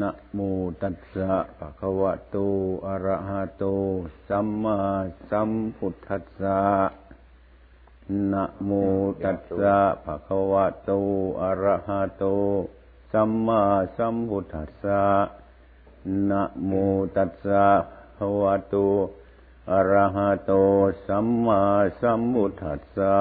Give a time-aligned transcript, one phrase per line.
[0.00, 0.38] นะโม
[0.82, 2.36] ตัสสะภะคะวะโต
[2.86, 3.64] อะระหะโต
[4.28, 4.78] สัมมา
[5.30, 6.60] สัมพุทธัสสะ
[8.32, 8.70] นะโม
[9.24, 10.90] ตัสสะภะคะวะโต
[11.42, 12.24] อะระหะโต
[13.12, 13.62] สัมมา
[13.96, 15.04] สัมพุทธัสสะ
[16.30, 16.72] นะโม
[17.16, 18.74] ตัสสะภะคะวะโต
[19.72, 20.52] อะระหะโต
[21.06, 21.62] สัมมา
[22.00, 23.16] สัมพุทธัสสะ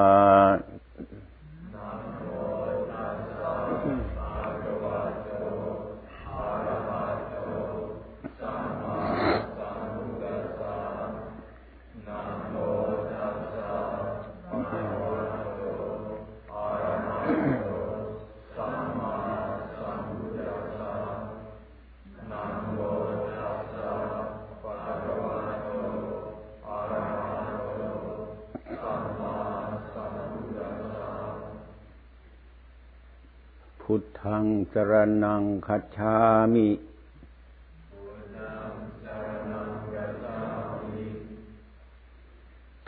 [34.73, 36.15] สรนังคัจฉา
[36.53, 36.69] มิ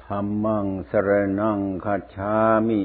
[0.03, 1.09] ธรรมังสร
[1.39, 2.35] นังคัจฉา
[2.67, 2.81] มิ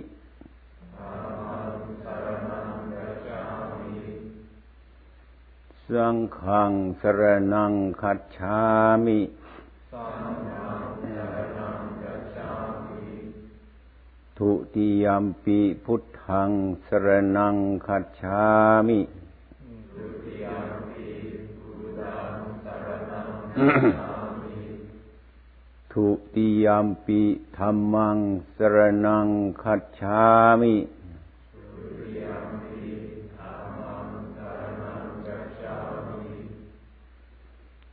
[5.90, 8.58] สังฆังสรนังคัจฉา
[9.04, 9.18] มิ
[14.68, 16.50] ทุติยมปีพุทธัง
[16.86, 18.42] สรนังคัจฉา
[18.86, 19.00] มิ
[25.92, 27.20] ทุติยมปี
[27.56, 28.18] ธรรมัง
[28.56, 29.28] สรนัง
[29.62, 30.20] คัจฉา
[30.60, 30.74] มิ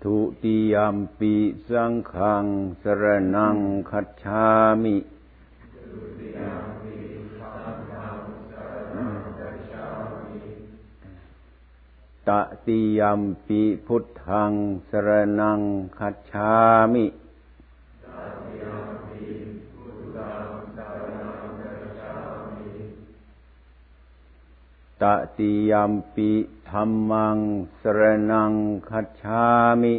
[0.03, 1.33] ทุติยมปี
[1.67, 2.45] สังฆัง
[2.81, 3.03] สร
[3.35, 3.57] นัง
[3.89, 4.45] คัจฉา
[4.83, 4.95] มิ
[12.29, 12.31] ต
[12.67, 14.51] ติยมปีพุทธัง
[14.89, 15.09] สร
[15.39, 15.61] นัง
[15.99, 16.53] คัจฉา
[16.93, 17.05] มิ
[25.01, 25.03] ต
[25.37, 26.29] ติยมปี
[26.69, 27.37] ธรรมัง
[27.81, 27.99] สร
[28.31, 28.53] นัง
[28.89, 29.43] คัจฉา
[29.81, 29.95] มิ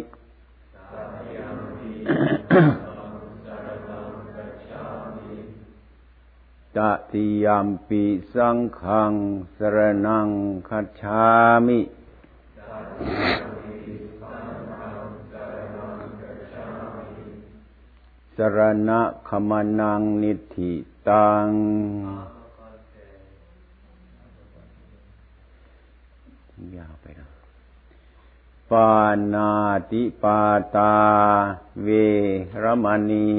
[6.76, 6.78] ต
[7.12, 8.02] ติยมปี
[8.34, 9.12] สังขัง
[9.58, 9.76] สร
[10.06, 10.28] นัง
[10.68, 11.24] คัจฉา
[11.66, 11.80] มิ
[18.36, 18.58] สร
[18.88, 20.72] ณะขมานังนิธิ
[21.08, 21.48] ตัง
[26.76, 27.26] ยาวไปนะ
[28.70, 28.90] ปา
[29.34, 29.50] นา
[29.90, 30.40] ติปา
[30.76, 30.94] ตา
[31.82, 31.88] เว
[32.62, 33.30] รมณี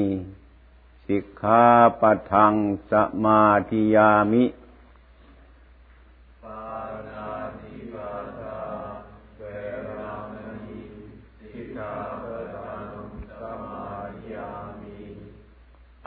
[1.06, 1.64] สิกขา
[2.00, 2.54] ปัทัง
[2.90, 2.92] ส
[3.24, 4.44] มาธิยามิ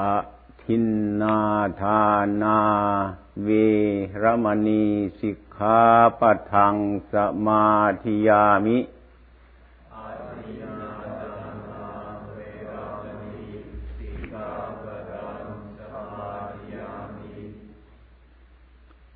[0.02, 0.04] อ
[0.64, 0.86] ทิน
[1.22, 1.40] นา
[1.82, 2.02] ทา
[2.42, 2.60] นา
[3.44, 3.50] เว
[4.22, 4.86] รมณี
[5.20, 5.80] สิกขา
[6.20, 6.76] ปัทัง
[7.12, 7.14] ส
[7.46, 7.66] มา
[8.04, 8.78] ธิยามิ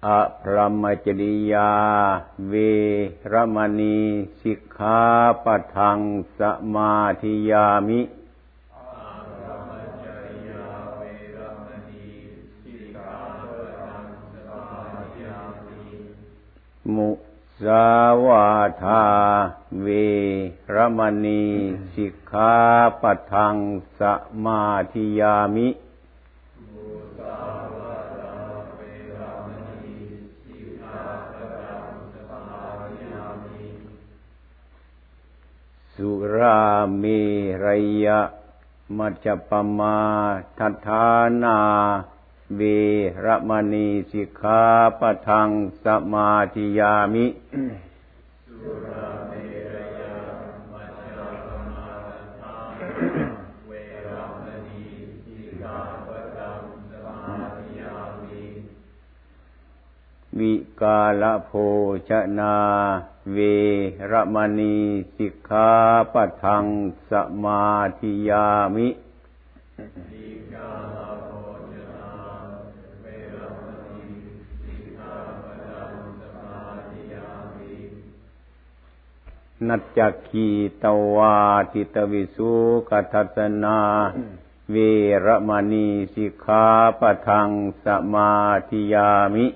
[0.08, 0.10] อ
[0.42, 1.72] พรหมจริยา
[2.48, 2.54] เว
[3.32, 4.00] รมณี
[4.42, 5.00] สิกขา
[5.44, 6.00] ปัทัง
[6.40, 6.42] ส
[6.76, 8.02] มาธิยามิ
[16.94, 17.10] มุ
[17.64, 17.88] สา
[18.26, 18.48] วา
[18.84, 19.06] ทา
[19.82, 19.88] เว
[20.76, 21.46] รมณี
[21.94, 22.54] สิกขา
[23.02, 23.56] ปัทัง
[24.00, 24.02] ส
[24.46, 24.64] มา
[24.94, 25.70] ธิยามิ
[35.96, 36.62] สุรา
[36.98, 37.04] เม
[37.64, 37.66] ร
[38.06, 38.22] ยะ
[38.98, 39.98] มัจจปมา
[40.58, 41.06] ทัฏฐา
[41.44, 41.58] นา
[42.60, 42.62] ว
[43.26, 44.62] รมณีสิกขา
[45.00, 45.50] ปทัง
[45.84, 47.26] สมาธิยามิ
[60.40, 61.52] วิกาลโภ
[62.10, 62.56] ชนา
[63.34, 63.38] เว
[64.12, 64.78] รมณี
[65.16, 65.70] สิกขา
[66.14, 66.66] ปทัง
[67.10, 67.12] ส
[67.44, 67.64] มา
[68.00, 68.88] ธิยามิ
[79.68, 80.48] นัจจคี
[80.84, 80.86] ต
[81.16, 81.38] วา
[81.74, 82.54] ติตวิสุ
[82.90, 83.80] กทัสนา
[84.72, 84.76] เว
[85.26, 86.66] รมณีสิกขา
[87.00, 87.50] ปะทัง
[87.84, 88.32] สมา
[88.70, 89.48] ธิยามิ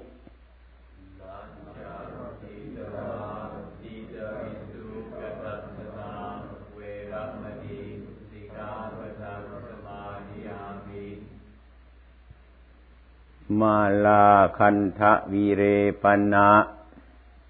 [13.60, 14.26] มาลา
[14.58, 15.62] คันทะวีเร
[16.02, 16.04] ป
[16.34, 16.50] นะ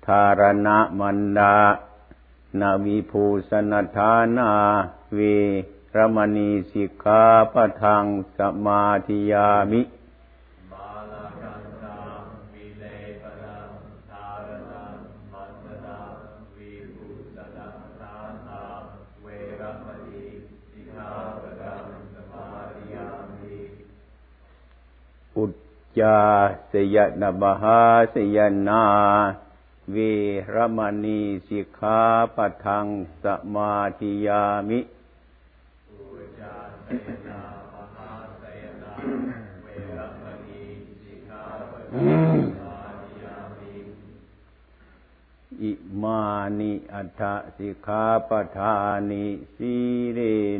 [0.05, 1.55] ธารณะมันดา
[2.60, 4.52] นาวิภูสนทานา
[5.14, 5.18] เว
[5.96, 7.22] รมณีสิกขา
[7.52, 8.04] ปะทัง
[8.36, 9.82] สมาธิยามิ
[25.36, 25.52] อุจ
[25.98, 26.18] จา
[26.70, 27.80] สยนบหา
[28.14, 28.38] สย
[28.68, 28.82] นา
[29.91, 29.97] เว
[30.53, 31.99] รมณีสิกขา
[32.35, 32.85] ปะทัง
[33.23, 33.25] ส
[33.55, 34.79] มาธิยามิ
[45.63, 46.21] อิมา
[46.59, 47.21] นิอัฏฐ
[47.57, 48.73] สิกขาปทา
[49.11, 49.25] นิ
[49.55, 49.73] สี
[50.13, 50.19] เร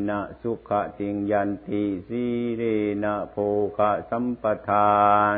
[0.10, 2.24] นะสุขติงยันติสี
[2.58, 2.64] เร
[3.04, 3.36] นะโภ
[3.78, 4.92] คะสัมปทา
[5.34, 5.36] น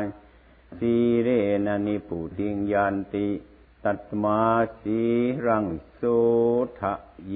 [0.78, 1.28] สีเร
[1.66, 3.28] นะนิปุติงยันติ
[3.86, 4.40] ตัตมา
[4.80, 5.00] สี
[5.46, 6.02] รังโส
[6.80, 6.94] ทะ
[7.26, 7.34] เย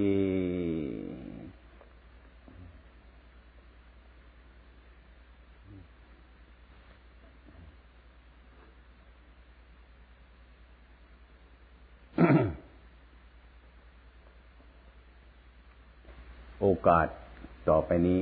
[16.60, 17.06] โอกาส
[17.69, 18.20] ต่อไปนี้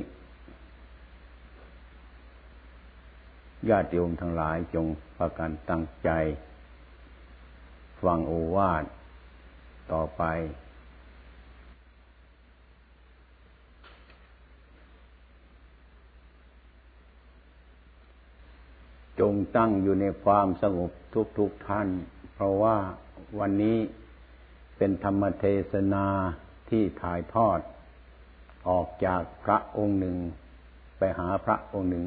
[3.69, 4.85] ญาติโยมทั้งหลายจง
[5.17, 6.09] พากันตั้งใจ
[8.05, 8.85] ฟังโอวาท
[9.91, 10.23] ต่อไป
[19.19, 20.91] จงตั้งอยู่ในความสงบ
[21.37, 21.87] ทุกๆทท่าน
[22.33, 22.77] เพราะว่า
[23.39, 23.77] วันนี้
[24.77, 26.05] เป็นธรรมเทศนา
[26.69, 27.59] ที่ถ่ายทอด
[28.69, 30.17] ออกจากพระองค์หนึ่ง
[30.97, 32.05] ไปหาพระองค์หนึ่ง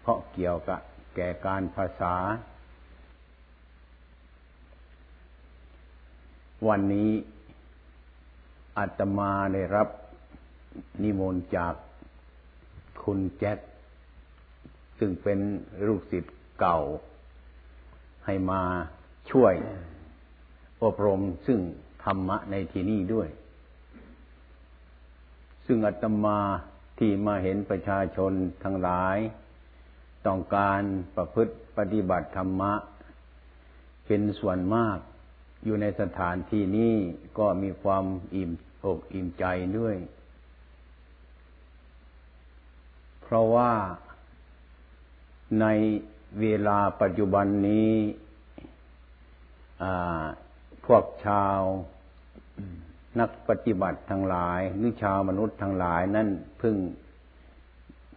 [0.00, 0.80] เพราะเกี่ยวกับ
[1.16, 2.14] แก่การภาษา
[6.68, 7.10] วันนี้
[8.78, 9.88] อาตมาได้รับ
[11.02, 11.74] นิมนต์จาก
[13.02, 13.58] คุณแจ็ค
[14.98, 15.38] ซึ่งเป็น
[15.86, 16.78] ลูกศิษย์เก่า
[18.24, 18.62] ให้มา
[19.30, 19.54] ช่วย
[20.84, 21.58] อบรมซึ่ง
[22.04, 23.28] ธรรมะในที่นี้ด้วย
[25.66, 26.38] ซึ่งอาตมา
[26.98, 29.18] ที่มาเห็นประชาชนทั้งหลาย
[30.26, 30.82] ต้องการ
[31.16, 32.72] ประพฤติปฏิบัติธรรมะ
[34.06, 34.98] เป็นส่วนมาก
[35.64, 36.94] อยู่ในสถานที่นี้
[37.38, 38.04] ก็มีความ
[38.34, 38.50] อิ่ม
[38.84, 39.44] อกอิ่มใจ
[39.78, 39.96] ด้วย
[43.22, 43.72] เพราะว่า
[45.60, 45.66] ใน
[46.40, 47.92] เวลาปัจจุบันนี้
[50.86, 51.60] พวกชาว
[53.20, 56.28] นักปฏิบัติทั้งหลาย หรือชาวมนุษย์ทั้งหลายนั่น
[56.62, 56.76] พึ่ง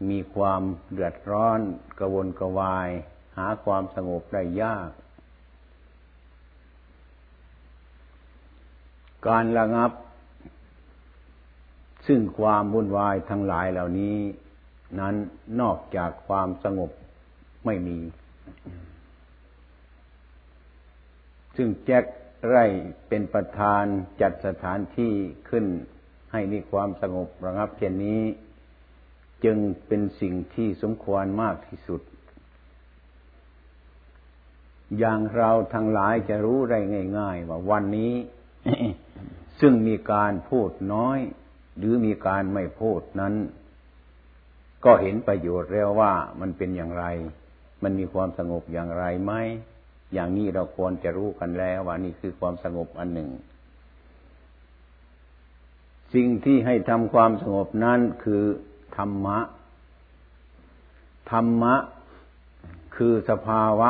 [0.10, 0.62] มีความ
[0.92, 1.60] เดือดร้อน
[2.00, 2.90] กระวนกระวาย
[3.38, 4.90] หาความสงบได้ยาก
[9.28, 9.92] การระงับ
[12.08, 14.18] ซึ่งความวุ่นวายทั้งหลายเหล่านี้
[15.00, 15.16] นั้น
[15.62, 16.92] นอกจากความสงบ
[17.66, 18.00] ไม่มี
[21.56, 22.06] ซึ่งแจ็ค
[22.48, 22.66] ไร่
[23.08, 23.84] เป็นประธาน
[24.22, 25.14] จัดสถานที่
[25.50, 25.66] ขึ้น
[26.32, 28.22] ให้มีความสงบระงับเช่นนี้
[29.46, 29.58] จึง
[29.88, 32.02] เป็นสิ่งที่สมควรมากที่สุด
[35.00, 36.80] อย่างเราทั้งหลายจะรู้ได้
[37.20, 38.14] ง่าย ๆ ว่าวันนี้
[39.66, 41.20] ซึ่งมีการพูดน้อย
[41.78, 43.34] หรือมีการไม่พูดนั้น
[44.86, 47.06] ก็เห็นประโยชน์แล้วว่ามันเป็นอย่างไร
[47.84, 49.34] มันมีความสงบอย่างไรไหม
[50.14, 53.30] อย่างนี้เราควรจะรู้กันแล้วว่านี่คือความสงบอันหนึ่ง
[56.14, 58.44] สิ่งที่ให้ทำความสงบนั้นคือ
[58.98, 59.40] ธรรมะ
[61.32, 61.76] ธรรมะ
[62.96, 63.90] คือสภาวะ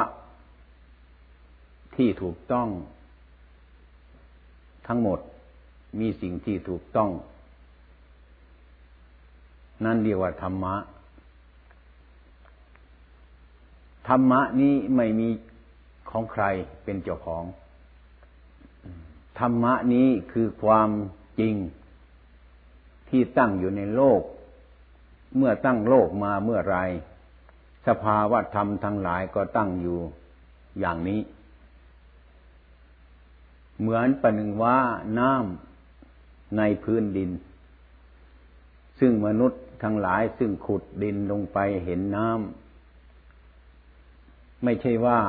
[1.96, 2.68] ที่ถูกต้อง
[4.88, 5.20] ทั้งหมด
[6.00, 7.12] มีสิ่งที่ถูกต้อง
[9.86, 10.76] นั่นเรียกว่าธรรมะ
[14.08, 15.30] ธรรมะนี้ไม่มี
[16.10, 16.44] ของใคร
[16.84, 17.44] เป็นเจ้าของ
[19.40, 20.90] ธรรมะนี้คือความ
[21.40, 21.56] จริง
[23.10, 24.22] ที่ตั้งอยู่ในโลก
[25.38, 26.78] เมื่อตั้งโลกมาเมื่อไร
[27.88, 30.00] สภาวะธรรมทั้งหลายก็ตั้งอยู่
[30.80, 31.22] อย่างนี้
[33.80, 34.78] เหมือนประหนึ่งว่า
[35.20, 35.73] น้ำ
[36.58, 37.30] ในพื้นดิน
[39.00, 45.20] ซึ่งมนุษย์ทั้งหลายซึ่งขุดดินลงไปเห็นน้ำไม่ใช่ว่า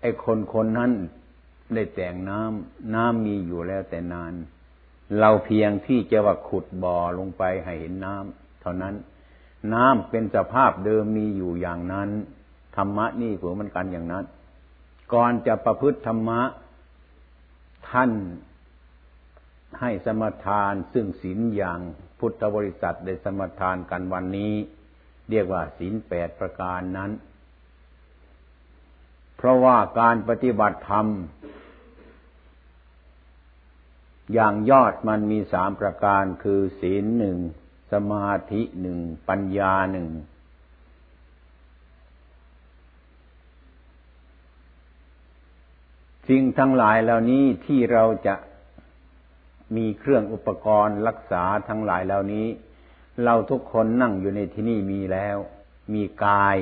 [0.00, 0.92] ไอ้คนคนนั้น
[1.74, 4.32] ได้แต่งน้ำน้ำมีอยู่แล้วแต่นาน
[5.20, 8.94] เราเพียงที่จะว่าขุดบ่อลงไปให้เห็นน้ำเท่านั้น
[9.74, 12.08] น้ำเป็นสภาพเดิมมีอยู่อย่างนั้น
[12.76, 14.24] ธรรมะนี่ผือมันกันอย่างนั้น
[15.12, 16.40] ก่อนจะประพฤติธรรมะ
[17.90, 18.10] ท่าน
[19.80, 21.80] ให้สมทานซึ่งศีลอย่าง
[22.18, 24.52] พุทธบริษัทได้สมทานกันวันนี้
[25.30, 27.10] เรียกว่าศีลแปดประการนั้น
[29.36, 31.06] เพราะว่าการปฏิบัติธรรม
[34.32, 37.38] อย่างยอดมันมีสามประการคือศีลหนึ่ง
[37.92, 38.98] สมาธิหนึ่ง
[39.28, 40.08] ปัญญาหนึ่ง
[46.28, 48.34] สิ่งทั้งหลายเหล่านี้ที่เราจะ
[49.76, 52.46] มีเครื่องอุปกรณ์รักษาทั้งหลายเหล่านี้
[53.24, 55.36] เราทุกคนนั่งอยู่ในที่นี่มีแล้ว
[55.94, 56.56] มีกาย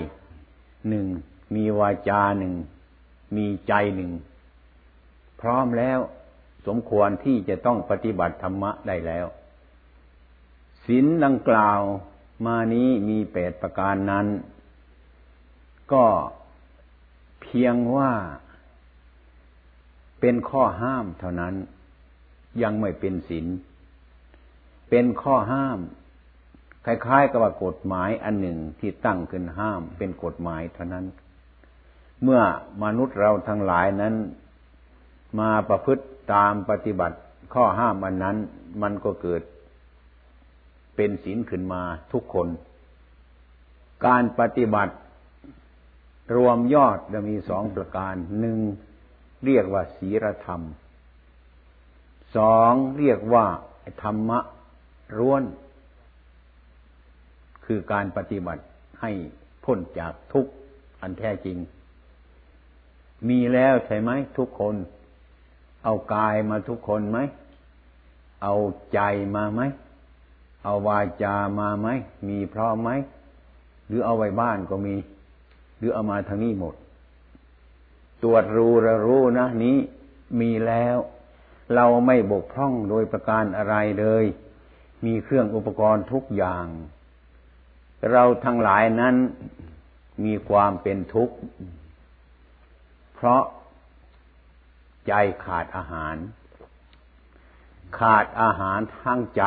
[0.88, 1.06] หนึ่ง
[1.54, 2.54] มีวาจาหนึ่ง
[3.36, 4.10] มีใจหนึ่ง
[5.40, 5.98] พร้อมแล้ว
[6.66, 9.26] สมควรที่จะต้องปฏิบัติธรรมะได้แล้ว
[10.84, 11.80] ศีลดังกล่าว
[12.46, 14.26] มานี้มีแปดประการนั้น
[15.92, 16.06] ก็
[17.42, 18.12] เพียงว่า
[20.20, 21.54] เป็นข้อห้ามเท่านั้น
[22.62, 23.46] ยังไม่เป็นศีล
[24.90, 25.78] เป็นข้อห้าม
[26.84, 31.06] คล้ายๆกับว่ากฎหมายอันหนึ่งที่ตั้งขึ้นห้ามเป็นกฎหมายเท่านั้น
[32.22, 32.40] เมื่อ
[32.84, 34.14] มนุษย์เราทั้งหลายนั้น
[35.40, 36.04] มาประพฤติ
[36.34, 37.18] ตามปฏิบัติ
[37.54, 38.36] ข้อห้ามอันนั้น
[38.82, 39.42] มันก็เกิด
[40.96, 42.48] เป็นศีลขึ้นมาทุกคน
[44.06, 44.94] การปฏิบัติ
[46.36, 48.58] รวมยอดจะมีสองประการหนึ่ง
[49.44, 50.60] เรียกว่าศีลธรรม
[52.36, 53.46] สองเรียกว่า
[54.02, 54.38] ธรรมะ
[55.18, 55.42] ร้วน
[57.64, 58.62] คือการปฏิบัติ
[59.00, 59.10] ให้
[59.64, 60.52] พ้นจากทุกข์
[61.00, 61.58] อันแท้จริง
[63.28, 64.74] มีแล้วใช่ไหมทุกคน
[65.84, 67.18] เอากายมาทุกคนไหม
[68.42, 68.54] เอา
[68.92, 69.00] ใจ
[69.36, 69.60] มาไหม
[70.64, 71.88] เอาวาจามาไหม
[72.28, 72.90] มีพร้อมไหม
[73.86, 74.96] หรือเอาไว้บ้านก็มี
[75.78, 76.74] หรือเอามาทางนี้หมด
[78.22, 79.76] ตรวจรู้ระรู้นะนี้
[80.40, 80.96] มีแล้ว
[81.74, 84.24] เราไม่บกพร่องโดยประการอะไรเลย
[85.06, 86.66] มีเครื่องอุปกรณ์ทุกอย่าง
[88.10, 89.14] เราทั้งหลายนั้น
[90.24, 91.36] มีความเป็นทุกข์
[93.14, 93.42] เพราะ
[95.08, 95.12] ใจ
[95.44, 96.16] ขาดอาหาร
[97.98, 99.44] ขาดอาหารทั้งใจ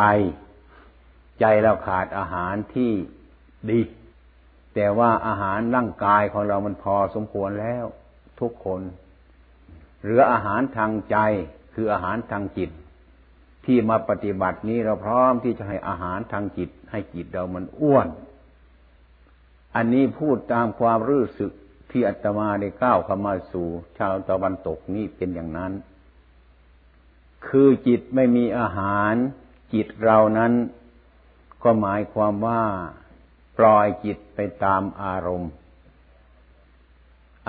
[1.40, 2.92] ใจเราขาดอาหารที่
[3.70, 3.82] ดี
[4.76, 7.86] แต่ว่าอาหารร่างกายของเรามันพอสมควรแล้ว
[8.40, 8.82] ทุกคน
[10.02, 11.18] เหลืออาหารทางใจ
[11.74, 12.70] คืออาหารทางจิต
[13.66, 18.08] ที่มาปฏิบัตินี้เราพร้อมที่จะให้อาหารทางจิต ให้จิตเรามันอ้วน
[19.76, 21.52] อันนี้พูดตามความรู้สึก
[21.92, 25.72] ที่อาตมาได้ก้าวเข้ามาสู่ ชาวตะวันตกนี่เป็นอย่างนั้น
[27.48, 29.14] คือจิตไม่มีอาหาร
[29.74, 30.54] จิตเรานั้น
[31.64, 32.64] ก็หมายความว่า
[33.58, 35.52] ปล่อยจิตไปตามอารมณ์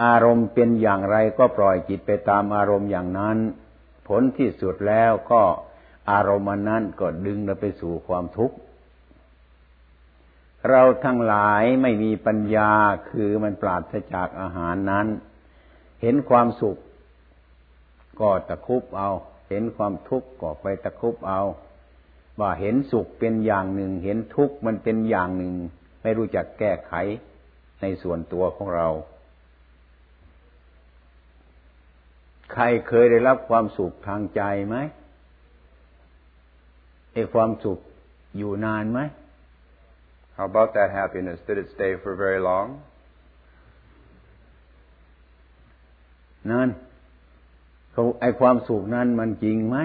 [0.03, 3.39] อารมณ์เป็นอย่างไรก็ปล่อยจิตไปตามอารมณ์อย่างนั้น
[4.09, 5.43] ผลที่สุดแล้วก็
[6.11, 8.57] อารมณ์นั้นก็ดึงเราไปสู่ความทุกข์
[10.71, 12.71] เราทั้งหลายไม่มีปัญญา
[13.11, 15.07] คือมันปราศจากอาหารนั้น
[16.03, 16.77] เห็นความสุข
[18.21, 19.11] ก็ตะคุบเอา
[19.49, 21.43] เห็นความทุกข์ก็ไปตะคุบเอา
[22.41, 25.55] ว่าเห็นสุขเป็นอย่างหนึ่ง เห็นทุกข์มันเป็นอย่างหนึ่ง
[26.03, 26.93] ไม่รู้จักแก้ไข
[27.81, 28.89] ในส่วนตัวของเรา
[32.55, 34.77] ใครเคยได้รับความสุขทางใจไหม
[37.13, 37.79] ไอ้ความสุข
[38.37, 39.01] อยู่นานไหม
[40.37, 41.39] How about that happiness?
[41.47, 42.69] Did it stay for very long?
[46.51, 46.69] นั่น
[47.93, 49.77] เขาไอ้ความสุขนั้นมันจริงไหม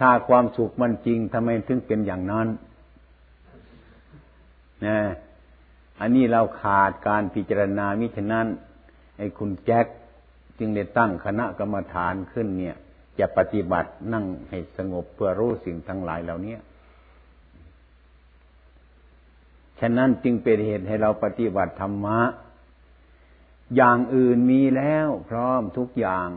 [0.00, 2.48] ถ้าความสุขมันจริงทำไมถึงเป็นอย่างนั้น
[4.86, 4.98] นะ
[6.00, 8.46] อันนี้เราขาดการพิจารณามิฉะนั้น
[9.18, 9.86] ไอ้คุณแจ็ค
[10.60, 12.76] จึงได้ตั้งคณะกรรมฐานขึ้นเนี่ย
[13.18, 16.56] จะปฏิบัตินั่งให้สงบเพื่อรู้สิ่งทั้งหลายเหล่านี้
[19.80, 22.20] ฉะนั้นจึงเป็นเหตุให้เราปฏิบัติธรรมะ
[23.76, 26.28] อย่างอื่นมีแล้วพร้อมทุกอย่าง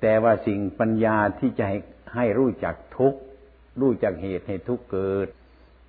[0.00, 1.78] แต่ว่าสิ่งปัญญาที่จะให้
[2.14, 3.14] ให้รู้จักทุก
[3.80, 5.28] รู้จักเหตุให้ทุกเกิด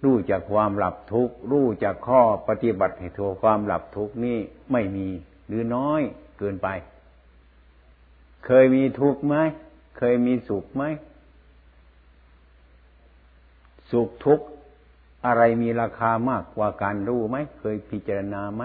[0.03, 4.37] รู้จักความหลับทุกรู้จักข้อปฏิบัติให้ทัวความหลับทุกนี่
[4.71, 5.07] ไม่มี
[5.47, 6.01] หรือน้อย
[6.39, 6.67] เกินไป
[8.45, 9.35] เคยมีทุกข์ไหม
[9.97, 10.83] เคยมีสุขไหม
[13.91, 14.45] สุขทุกข์
[15.25, 18.63] อะไรมีราคามากกว่าการรู้ไหม เคยพิจารณาไหม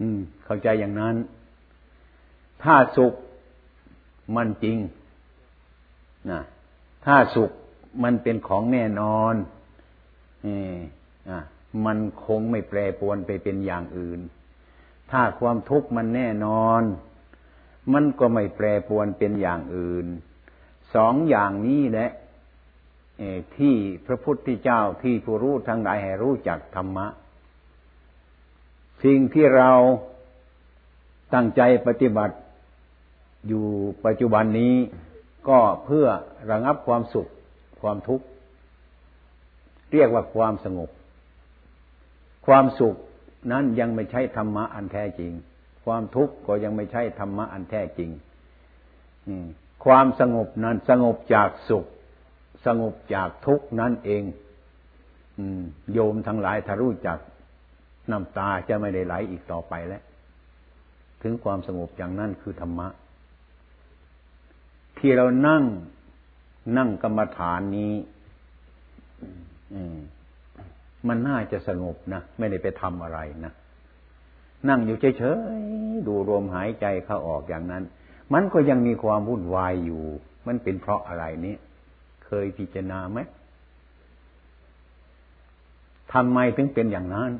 [0.00, 1.16] อืม เข้าใจอย่างนั้น
[2.62, 3.14] ถ้าสุข
[4.36, 4.78] มันจริง
[6.30, 6.40] นะ
[7.04, 7.50] ถ้าสุข
[8.02, 9.34] มันเป็นของแน่นอน
[10.46, 11.38] อ่า
[11.86, 14.20] มันคงไม่แปรปรวนไปเป็นอย่างอื่น
[15.10, 16.82] ถ้าความทุกข์มันแน่นอน
[17.92, 20.06] มันก็ไม่แปรปรวนเป็นอย่างอื่น
[20.94, 22.10] สองอย่างนี้แหละ
[23.56, 23.74] ที่
[24.06, 27.06] พระพุทธเจ้าที่ผู้รู้ทั้งหลายให้รู้จักธรรมะ
[29.04, 29.72] สิ่งที่เรา
[31.34, 32.36] ตั้งใจปฏิบัติ
[33.48, 33.66] อยู่
[34.04, 34.74] ปัจจุบันนี้
[35.48, 36.06] ก็เพื่อ
[36.50, 37.30] ระงับความสุข
[37.80, 38.24] ความทุกข์
[39.92, 40.90] เรียกว่าความสงบ
[42.46, 42.94] ความสุข
[43.50, 45.32] นั้นยังไม่ใช่ธรรมะอันแท้จริง
[45.84, 48.10] ความทุกข์ก็ยังไม่ใช่ธรรมะอันแท้จริง
[49.84, 51.86] ความสงบนั้นสงบจากสุข
[52.66, 54.22] สงบจากทุกข์นั่นเอง
[55.92, 57.18] โยมทั้งหลายถ้ารู้จัก
[58.10, 60.02] น้ำตาจะไม่ได้ไหลอีกต่อไปแล้ว
[61.22, 62.88] ถึงความสงบอย่างนั้นคือธรรมะ
[64.98, 65.64] ที่เรานั่ง
[66.76, 67.94] นั่งกรรมฐานนี้
[71.08, 73.52] มันน่าจะสงบนะ ไม่ได้ไปทำอะไรนะ
[74.68, 75.24] นั่งอยู่เฉ
[75.60, 77.82] ยๆดูลมหายใจเข้าออกอย่างนั้น
[78.32, 80.02] มันก็ยังมีความวุ่นวายอยู่
[80.46, 81.54] มันเป็นเพราะอะไรนี้
[82.24, 83.18] เคยพิจารณาไหม
[86.12, 87.30] ทำไมถึงเป็นอย่างนั้น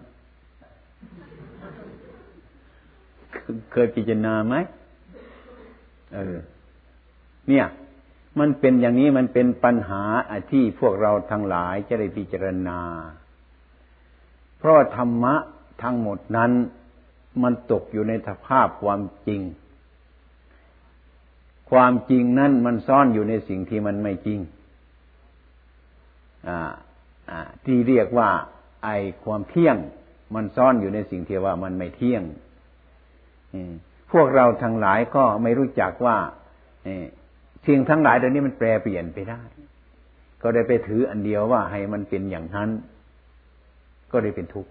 [3.72, 4.54] เคยพิจารณาไหม
[6.14, 6.36] เออ
[7.48, 7.66] เนี่ย
[8.38, 10.02] มันเป็นอย่างนี้มันเป็นปัญหา
[10.50, 12.80] ที่พวกเราทั้งหลายจะได้พิจารณา
[14.58, 15.34] เพราะธรรมะ
[15.82, 16.52] ทั้งหมดนั้น
[17.42, 19.40] มันตกอยู่ในสภาพความจริง
[21.70, 24.40] ความจริงนั้นมันซ่อนอยู่ในสิ่งที่มันไม่จริง
[27.64, 28.30] ที่เรียกว่า
[28.84, 28.88] ไอ
[29.24, 29.76] ความเที่ยง
[30.34, 32.22] มันซ่อนอยู่ในสิ่งที่ว่ามันไม่เที่ยง
[34.12, 36.16] พวกเราทั้งหลายก็ไม่รู้จักว่า
[37.66, 39.42] สิ่งทั้งหลายเดี๋ยวนี้มันแปรเปลี่ยนไปได้
[40.42, 42.70] ก็ได้ไปถืออันเดียวว่าให้มันเป็นอย่างนั้น
[44.12, 44.70] ก็ได้เป็นทุกข์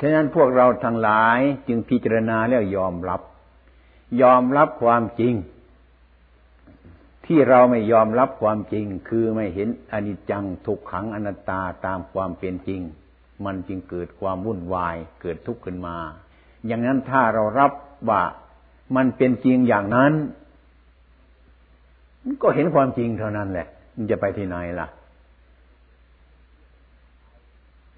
[0.00, 3.20] ฉะนั้นพวกเราทั้งหลายจึงพิจารณาแล้วยอมรับ
[4.22, 5.34] ยอมรับความจริง
[7.26, 12.80] ที่เราไม่ยอมรับความจริง คือไม่เห็นอนิจจังทุกขังอนัตตาตามความเป็นจริง
[13.44, 15.96] มันจึงเกิดความวุ่นวายเกิดทุกข์ขึ้นมา
[16.66, 17.72] อย่างนั้นถ้าเรารับ
[18.08, 18.22] ว่า
[18.96, 20.12] มันเป็นจริงอย่างนั้น
[22.42, 24.88] ก็เห็นความจริงเท่านั้นแหละ มันจะไปที่ไหนล่ะ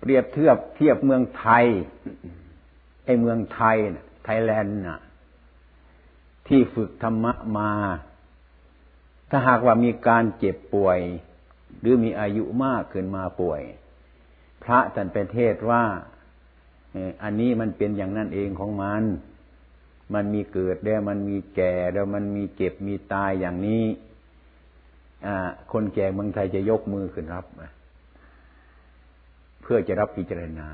[0.01, 1.67] เปรียบเทียบเทียบเมืองไทย
[3.05, 3.77] ไอเมืองไทย
[4.25, 5.01] ไทยแลนด์น่ะ
[6.47, 7.71] ที่ฝึกธรรมะมา
[9.31, 10.99] ถ้าหากว่ามีการเจ็บป่วย
[11.81, 13.63] หรือมีอายุมากขึ้นมาป่วย
[14.63, 15.83] พระท่านไปเทศว่า
[17.23, 19.03] อันนี้มันเป็นอย่างนั้นเองของมัน
[20.15, 23.85] มันมีเกิดแล้วมันมีแก่แล้วมันมีเจ็บมีตายอย่างนี้
[25.73, 27.47] คนแก่เมืองไทยจะยกมือขึ้นรับ
[29.69, 30.69] พื่อจะรับพิจารณา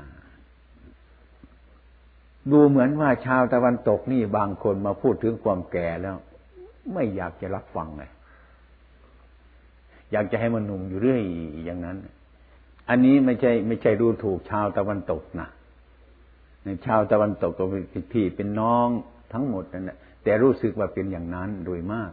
[2.51, 6.15] ดูเหมือนว่าชาวตะวันตกนี่บางคนมาพูดถึงความแก่แล้ว
[6.93, 8.03] ไม่อยากจะรับฟังไง
[10.11, 11.21] อยากจะให้มันหนุ่มอยู่เรื่อย
[11.65, 11.97] อย่างนั้น
[12.89, 15.47] อันนี้ไม่ใช่ ไม่ใช่ดูถูกชาวตะวันตกนะ
[16.63, 18.87] ในชาวตะวันตกก็เป็นพี่เป็นน้อง
[19.33, 22.11] ทั้งหมดนั่นแหละแต่รู้สึกว่าเป็นอย่างนั้นโดยมาก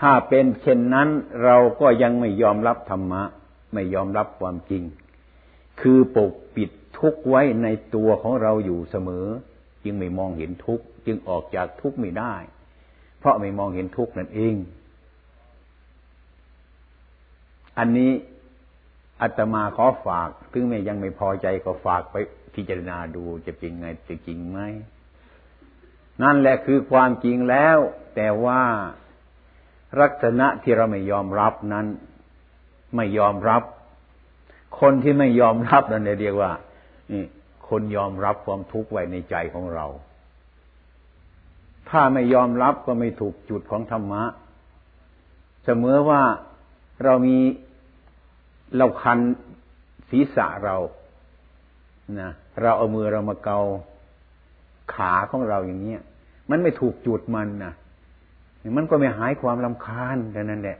[0.00, 1.08] ถ้าเป็นเช่นนั้น
[1.44, 3.22] เราก็ยังไม่ยอมรับธรรมะ
[3.74, 4.82] ไม่ยอมรับความจริง
[5.80, 9.26] คือปกปิดทุกไว้ในตัวของเราอยู่เสมอ
[9.84, 12.34] จึงไม่มองเห็นทุกจึงออกจากทุกไม่ได้
[13.18, 14.56] เพราะไม่มองเห็นทุกนั่นเอง
[17.78, 18.12] อันนี้
[19.20, 22.16] อาตมาขอฝาก ถึงแม้ยังไม่พอใจก็ฝากไป
[22.54, 24.60] พิจารณาดูจะเป็นไงจะจริงไหม
[26.22, 27.78] นั่นแหละคือความจริงแล้ว
[28.16, 28.62] แต่ว่า
[30.00, 31.86] ลักษณะที่เราไม่ยอมรับนั้น
[32.96, 33.62] ไม่ยอมรับ
[34.80, 36.52] คนที่ไม่ยอมรับนั่นเรียกว่า
[37.68, 39.86] คนยอมรับความทุกข์ไว้ในใจของเรา
[41.90, 44.22] ถ้าไม่ยอมรับก็ไม่ถูกจุดของธรรมะ
[45.64, 46.22] เสมอว่า
[47.04, 47.36] เรามี
[48.76, 49.18] เราคัน
[50.10, 50.76] ศีรษะเรา
[52.20, 53.60] นะเราเอามือเรามาเกา
[54.94, 56.02] ขาของเราอย่างเนี้ย
[56.50, 57.72] มันไม่ถูกจุดมันนะ
[58.76, 60.78] มันก็ไม่หายความลำคาญกันนั่นแหละ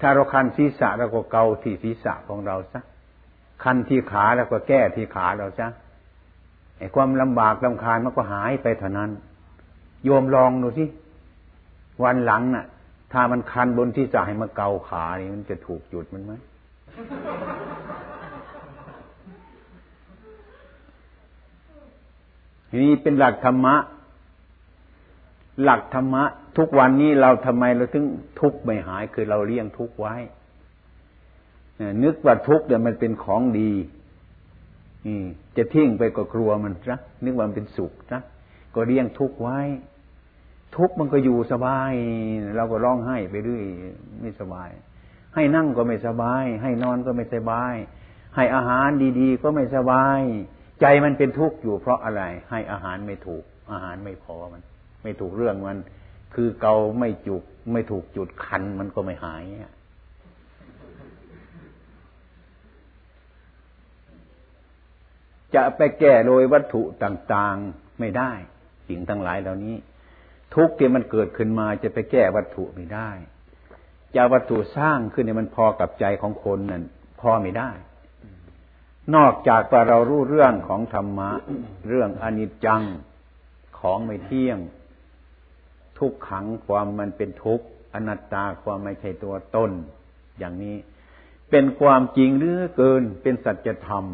[0.00, 2.80] ถ้าเราคันศีรษะเราก็เกาที่ศีรษะของเราซะ
[3.64, 5.68] คันที่ขาแล้วก็แก้ที่ขาเราซะ
[6.78, 9.10] ไอ้ความลำบากลำคาญมันก็หายไปเท่านั้น
[10.04, 10.84] โยมลองดูสิ
[12.04, 12.66] วันหลังน่ะ
[13.12, 16.32] ถ้ามันคันบนที่จะให้มาเกาขานี่มันจะถูกจุดมันไหม
[22.82, 23.74] นี่เป็นหลักธรรมะ
[25.62, 26.24] หลักธรรมะ
[26.58, 28.06] ทุกวันนี้เราทำไมเราถึง
[28.40, 30.16] ทุกข์ไม่หายคือเราเลี้ยงทุกข์ไว้
[32.04, 33.72] นึกว่าทุกข์เนี่ยมันเป็นของดี
[35.56, 38.22] จะทิ้งไปก็กลัวมันนะนึกว่ามันเป็นสุขนะ
[38.74, 39.60] ก็เลี้ยงทุกข์ไว้
[40.76, 41.92] ทุกข์มันก็อยู่สบาย
[42.56, 43.62] เราก็ร้องไห้ไปด้วย
[44.20, 44.68] ไม่สบาย
[45.34, 47.74] ให้นั่งก็ไม่สบาย ให้นอนก็ไม่สบาย
[48.36, 48.88] ให้อาหาร
[49.20, 50.20] ดีๆ ก็ไม่สบาย
[50.80, 54.62] ใจมันเป็นทุกข์อยู่เพราะอะไร ให้อาหารไม่ถูก อาหารไม่พอมัน
[55.02, 55.78] ไม่ถูกเรื่องมัน
[56.34, 59.42] คือเกาไม่จุก ไม่ถูกจุดคันมันก็ไม่หาย
[65.54, 68.32] จะไปแก้โดยวัตถุต่างๆไม่ได้
[68.88, 69.76] สิ่งทั้งหลายเหล่านี้
[70.54, 73.10] ทุกที่มันเกิดขึ้นมาจะไปแก้วัตถุไม่ได้
[74.16, 76.84] จะวัตถุสร้างขึ้นเนี่ยมันพอกับใจของคนนั่น
[77.20, 77.70] พอไม่ได้
[79.14, 81.30] นอกจากว่าเรารู้เรื่องของธรรมะ
[81.88, 82.82] เรื่องอนิจจัง
[83.78, 84.58] ของไม่เที่ยง
[85.98, 89.70] ทุกขังความมันเป็นทุกข์อนัตตาความไม่ใช่ตัวตน
[90.38, 90.76] อย่างนี้
[91.50, 94.04] เป็นความจริงหรือเกินเป็นสัจธรรม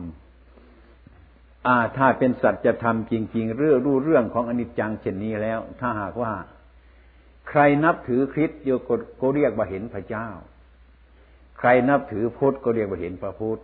[1.67, 6.33] อ่าถ้าเป็นสัจธรรมจริง ๆ เรื่องรู้เรื่องของอนิจจังเช่นนี้แล้ว ถ้าหากว่า
[7.49, 8.71] ใครนับถือคริสต์โย
[9.21, 10.29] ก็เรียกว่าเห็นพระเจ้า
[11.59, 13.61] ใครนับถือพุทธก็เรียกว่าเห็นพระพุทธ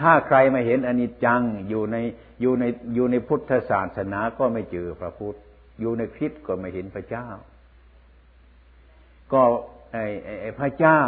[0.00, 1.96] ถ้าใครไม่เห็นอนิจจังอยู่ใน
[2.40, 5.38] อยู่ในอยู่ในพุทธศาสนาก็ไม่เจอพระพุทธ
[5.82, 7.26] อยู่ในคริสต์ก็ไม่เห็นพระเจ้า
[9.32, 9.42] ก็
[9.92, 10.04] ไอ้
[10.40, 11.00] ไอ้พระเจ้า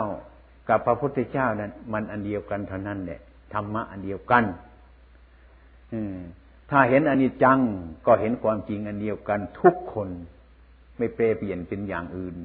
[0.68, 3.20] กับพระพุทธเจ้านั้น มันอันเดียวกันเท่านั้นแหละ
[3.52, 4.44] ธรรมะอันเดียวกัน
[6.70, 7.58] ถ้าเห็นอนิจจัง
[8.06, 10.08] ก็เห็นความจริงอันเดียวกันทุกคน
[10.96, 12.36] ไม่เปรเปลี่ยนเป็นอย่างอื่น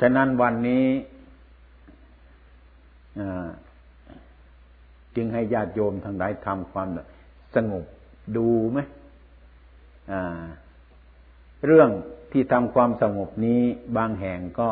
[0.00, 0.86] ฉะนั้นวันนี้
[5.16, 6.88] จึงให้ญาติโยมทั้งหลายทำความ
[7.54, 7.84] สงบ
[8.36, 8.78] ดูไหม
[11.66, 11.90] เรื่อง
[12.32, 13.60] ที่ทำความสงบนี้
[13.96, 14.70] บางแห่งก็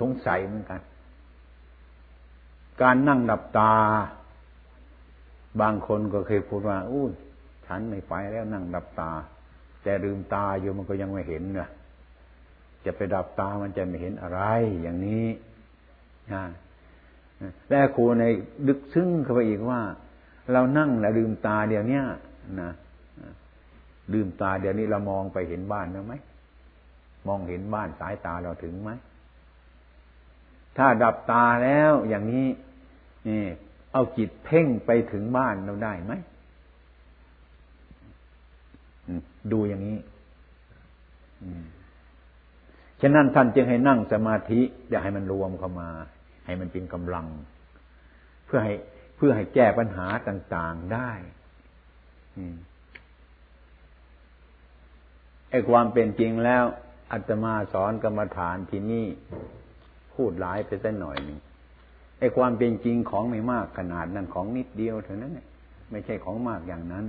[0.00, 0.80] สงสัยเหมือนกัน
[2.82, 3.74] การนั่งหลับตา
[5.60, 7.04] บางคนก็เคยพูดว่าอู้
[7.66, 9.10] ฉันไม่ไปแล้วนั่งหลับตา
[9.82, 11.68] แต่ลืมตาอยู่มันก็ยังไม่เห็นนะ
[12.84, 14.40] จะไปดับตามันจะไม่เห็นอะไร
[14.82, 15.26] อย่างนี้
[16.32, 16.44] นะ
[17.68, 18.24] และครูใน
[18.68, 19.80] ดึกซึ้งเข้าไปอีกว่า
[20.52, 22.00] เรานั่งแล้วลืมตาเดี๋ยวนี้
[22.60, 22.70] นะ
[24.12, 26.14] ลืมตาเดี๋ยวนี้เรามองไปเห็นบ้านไหม
[27.28, 28.90] มองเห็นบ้านสายตาเราถึงไหม
[30.76, 32.46] ถ้าดับตาแล้วอย่างนี้
[33.28, 33.42] นี่
[33.92, 36.12] เอาจิตเพ่งไปถึงบ้านเราได้ไหม
[39.52, 39.98] ดูอย่างนี้
[43.00, 45.88] ฉะนั้นท่านจึงให้นั่งสมาธิอย่าให้มันรวมเข้ามา
[46.46, 47.26] ให้มันเป็นกำลัง
[48.46, 48.74] เพื่อให้
[49.24, 51.10] พื่อให้แก้ปัญหาต่างๆได้
[55.50, 56.64] ไอ้ความเป็นจริงแล้ว
[57.12, 59.06] อาตมาสอนกรรมฐานที่นี่
[60.14, 61.38] พูดหลายไปสักหน่อยหนึ่ง
[62.18, 65.46] ไอ้ความเป็นจริงของไม่มากขนาดนั้นของนิดเดียวเท่านั้นเนี่ย
[65.90, 67.04] ไม่ใช่ของมากอย่างนั้น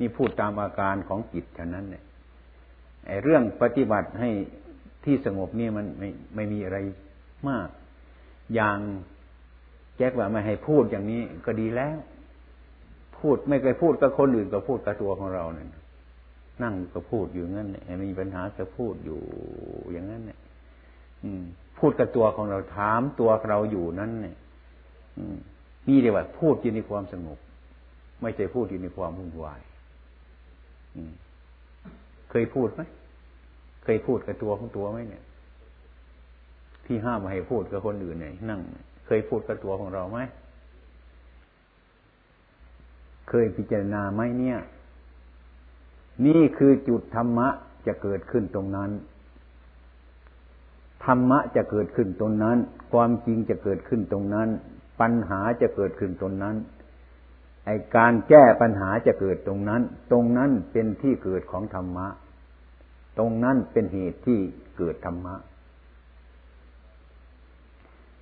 [0.00, 2.04] นี่พูดตามอาการของจิตเท่านั้นเนี่ย
[3.06, 4.30] ไอ้เรื่องปฏิบัติให้
[5.04, 6.78] ที่สงบนี่มันไม่ไม่มีอะไร
[7.48, 7.68] มาก
[8.54, 8.78] อย่าง
[9.96, 11.96] แจ็คว่าไม่ให้พูดอย่างนี้ก็ดีแล้ว
[13.18, 15.68] พูดไม่เคยพูดกับคนอื่นก็พูดกับตัวของเราเนี่ย
[16.62, 19.20] นั่งก็พูดอยู่งั้นเนี่ยมีปัญหาก็พูดอยู่
[19.92, 20.38] อย่างนั้นเนี่ย
[21.24, 21.42] อืม
[21.78, 24.36] พูดกับตัวของเราถามตัวเราอยู่นั้นเนี่ย
[25.88, 27.38] นี่เรียกว่าพูดอยู่ในความสงบ
[28.22, 29.60] ไม่ใช่พูดอยู่ในความวุ่นวาย
[32.30, 32.82] เคยพูดไหม
[33.84, 35.24] เคยพูดกับตัวของตัวไหมเนี่ย
[36.86, 40.18] ที่ห้ามมาให้พูดกับคนอื่นเนี่ยนั่งเคยพูดกับตัวของเราไหม
[43.28, 44.58] เคยพิจารณาไหมเนี่ย
[46.26, 47.48] นี่คือจุดธรรมะ
[47.86, 48.90] จะเกิดขึ้นตรงนั้น
[51.04, 52.56] ธรรมะจะเกิดขึ้นตรงนั้น
[52.92, 54.48] ความจริงจะเกิดขึ้นตรงนั้น
[55.00, 56.56] ปัญหาจะเกิดขึ้นตรงนั้น
[57.64, 62.06] ไอการแก้ปัญหาจะเกิดตรงนั้น ตรงนั้นเป็นที่เกิดของธรรมะ
[63.18, 64.38] ตรงนั้นเป็นเหตุที่
[64.78, 65.34] เกิดธรรมะ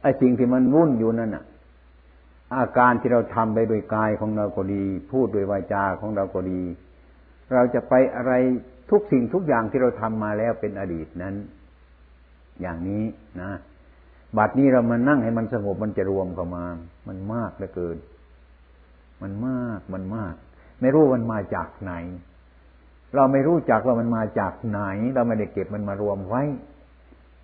[0.04, 1.44] ไอ้สิ่งที่มันวุ่นอยู่นั่นอะ
[2.56, 6.62] อาการที่เราทำไปโดยกายของเราก็ดี พูดโดยวาจาของเราก็ดี
[7.54, 8.32] เราจะไปอะไร
[8.90, 11.34] ทุกสิ่งทุกอย่างที่เราทำมาแล้วเป็นอดีตนั้น
[12.60, 13.04] อย่างนี้
[13.42, 13.52] นะ
[14.38, 16.64] บัดนี้เรามานั่งให้มันสงบมันจะรวมเข้ามา
[17.08, 17.96] มันมากเหลือเกิน
[19.22, 20.34] มันมากมันมาก
[20.80, 21.92] ไม่รู้มันมาจากไหน
[23.14, 24.80] เราไม่รู้จักว่ามันมาจากไหน
[25.14, 26.42] เราไม่ได้เก็บมันมารวมไว้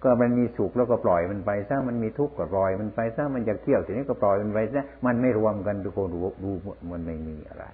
[0.03, 6.51] ก็มันมีสุขแล้วก็ปล่อยมันไปซะมันมีทุกข์ก็ปล่อยมันไปซะมันจะเที่ยวทีนี้ก็ปล่อยมันไปซะมันไม่รวมกันทุกคนดูดู
[6.93, 7.67] มันไม่มีอะไร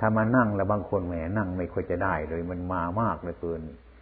[0.00, 3.60] ถ้ามานั่งแล้วบางคนแหมนั่งไม่ค่อยจะได้เลย มันมามากเลยเกิน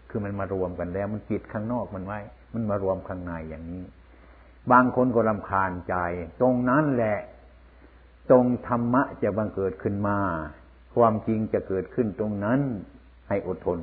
[0.08, 2.20] คือมันมารวมกันแล้ว มันปิดข้างนอกมันไว้
[2.54, 3.84] มันมารวมข้างในอย่างนี้
[4.72, 5.94] บางคนก็รำคาญใจ
[6.40, 7.18] ตรงนั้นแหละ
[8.30, 10.18] ตรงธรรมะจะบังเกิดขึ้นมา
[10.94, 12.60] ความจริงจะเกิดขึ้นตรงนั้น
[13.28, 13.78] ให้อดทน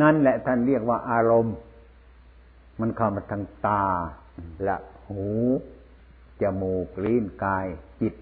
[0.00, 1.56] นั่นแหละท่านเรียกว่าอารมณ์
[2.80, 3.84] มันเข้ามาทางตา
[4.64, 5.26] และหู
[6.40, 7.66] จมูกลิ้นกาย
[8.00, 8.14] จิต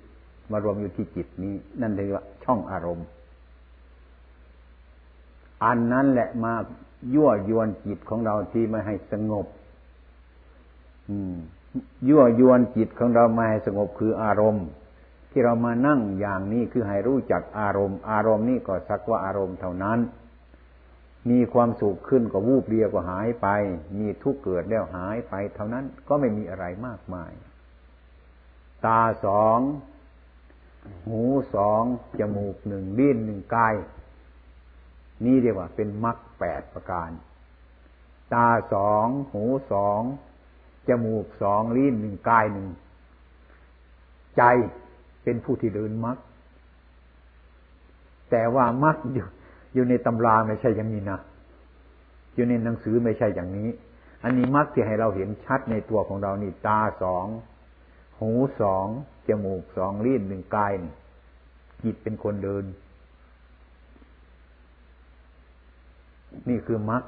[0.51, 3.07] มารวมอยู่ที่จิตนี้ นั่นเรียกว่าช่องอารมณ์
[5.65, 6.53] อันนั้นแหละมา
[7.15, 9.47] ยั่วยวนจิตของเราที่ไม่ให้สงบ
[12.09, 14.67] ยั่วยวนจิตของเราไม่ให้สงบคืออารมณ์
[15.31, 19.99] ที่เรามานั่งอย่างนี้คือให้รู้จักอารมณ์ อารมณ์นี่ก็สักว่าอารมณ์เท่านั้น
[21.31, 23.49] มีความสุขขึ้นก็วูบเดียวก็หายไป
[23.99, 27.33] มีทุกข์เกิดแล้วหายไป เท่านั้นก็ไม่มีอะไรมากมาย
[28.87, 29.59] ตาสอง
[31.07, 31.23] หู
[31.55, 31.83] สอง
[32.19, 33.75] จมูกหนึ่งลิ้นหนึ่งกาย
[35.25, 37.11] นี่เรียกว่าเป็นมรรคแปดประการ
[38.35, 40.03] ตาสอง หูสอง
[40.89, 42.69] จมูกสอง ลิ้นหนึ่งกายหนึ่ง
[44.37, 44.43] ใจ
[45.23, 46.19] เป็นผู้ที่เดินมรรค
[48.31, 49.27] แต่ว่ามรรคอยู่
[49.75, 51.19] อยู่ในตำราไม่ใช่อย่างนี้นะ
[52.35, 53.69] อยู่ในหนังสือไม่ใช่อย่างนี้
[54.23, 57.27] อันนี้มักที่ให้เราเห็นชัดในตัวของเรานี่ตาสอง
[58.21, 58.87] หูสอง
[59.29, 60.73] จมูกสองลิ้นหนึ่งกาย
[61.83, 62.65] จิตเป็นคนเดิน
[66.49, 67.03] นี่คือมัก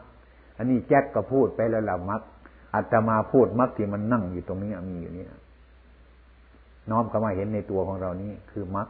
[0.56, 2.22] อันนี้แจ็คก็พูดไปแล้วละมัก
[2.74, 5.26] อาตมาพูดมักที่มันนั่งอยู่ตรงนี้มีอยู่นี่
[6.90, 8.88] น้อมเข้ามาเห็นในตัวของเรานี่คือมัก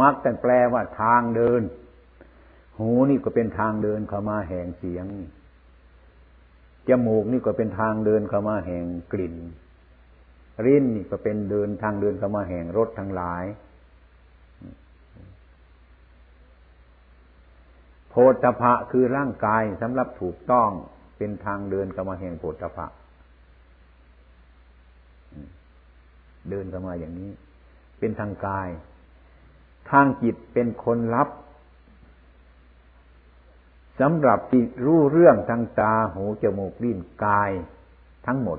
[0.00, 1.62] มักแต่แปลว่าทางเดิน
[2.78, 5.06] หูนี่ก็เป็นทางเดินเข้ามาแห่งเสียง
[6.88, 9.36] จมูกนี่ก็เป็นทางเดินเข้ามาแห่งกลิ่น
[10.64, 13.44] ริ้นนี่ก็เป็นเดินทางเดินเข้ามาแห่งรสทั้งหลาย
[18.08, 20.70] โพธพะคือร่างกายสำหรับถูกต้อง
[21.18, 22.86] เป็นทางเดินเข้ามาแห่งโพธพะ
[26.50, 27.30] เดินเข้ามาอย่างนี้
[27.98, 28.68] เป็นทางกาย
[29.90, 31.28] ทางจิตเป็นคนรับ
[34.00, 37.50] สำหรับที่รู้เรื่องทางตาหูจมูกลิ้นกาย
[38.26, 38.58] ทั้งหมด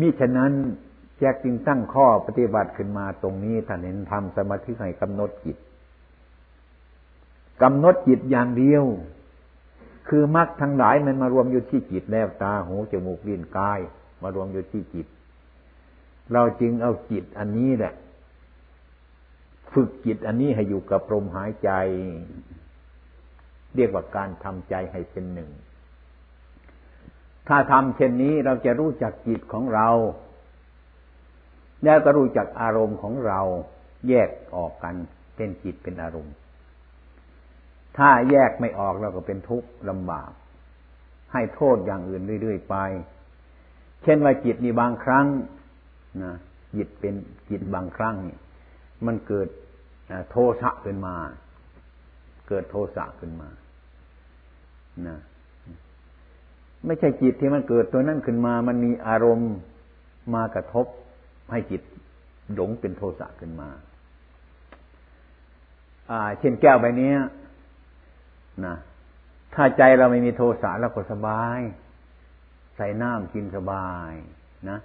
[0.00, 0.52] มิฉะนั้น
[1.18, 5.56] แจกจึงตั้งข้อปฏิบัติขึ้นมาตรงนี้ท่านเห็นทำสมาธิให้กำหนดจิต
[7.62, 8.84] กำหนดจิตอย่างเดียว
[10.08, 13.80] คือมรรคทั้งหลายมันมารวมอยู่ที่จิตแล้วตาหูจมูกลิ้นกาย
[14.22, 15.06] มารวมอยู่ที่จิต
[16.32, 17.92] เราจึงเอาจิตอันนี้แหละ
[19.72, 21.70] ฝึกจิตอันนี้ให้อยู่กับลมหายใจ
[23.76, 25.50] เรียกว่าการทำใจให้เป็นหนึ่ง
[27.48, 29.88] ถ้าทำเช่นนี้เราจะรู้จักจิตของเรา
[31.84, 33.40] แล้วก็รู้จักอารมณ์ของเรา
[34.08, 34.94] แยกออกกัน
[35.36, 36.34] เป็นจิตเป็นอารมณ์
[37.96, 40.30] ถ้าแยกไม่ออกเราก็เป็นทุกข์ลำบาก
[41.32, 42.76] ให้โทษอย่างอื่นเรื่อย ๆ ไป
[44.02, 45.26] เช่นว่าจิตนี่บางครั้ง
[46.22, 46.34] นะ
[46.76, 47.14] จิตเป็น
[47.50, 48.38] จิตบางครั้งนี่
[49.06, 49.48] มันเกิด
[50.30, 51.16] โทสะขึ้นมา
[52.48, 53.48] เกิดโทสะขึ้นมา
[55.08, 55.18] นะ
[56.86, 59.52] ไม่ใช่จิตที่มันเกิดตัวนั้นขึ้นมา มันมีอารมณ์
[60.34, 60.86] มากระทบ
[61.50, 61.82] ให้จิต
[62.54, 63.70] หลงเป็นโทสะขึ้นมา
[66.10, 67.12] อ่า เช่นแก้วใบนี้
[68.66, 68.76] นะ
[69.54, 71.60] ถ้าใจเราไม่มีโทสะเราก็สบาย
[72.76, 74.12] ใส่น้ำกินสบาย
[74.70, 74.78] นะ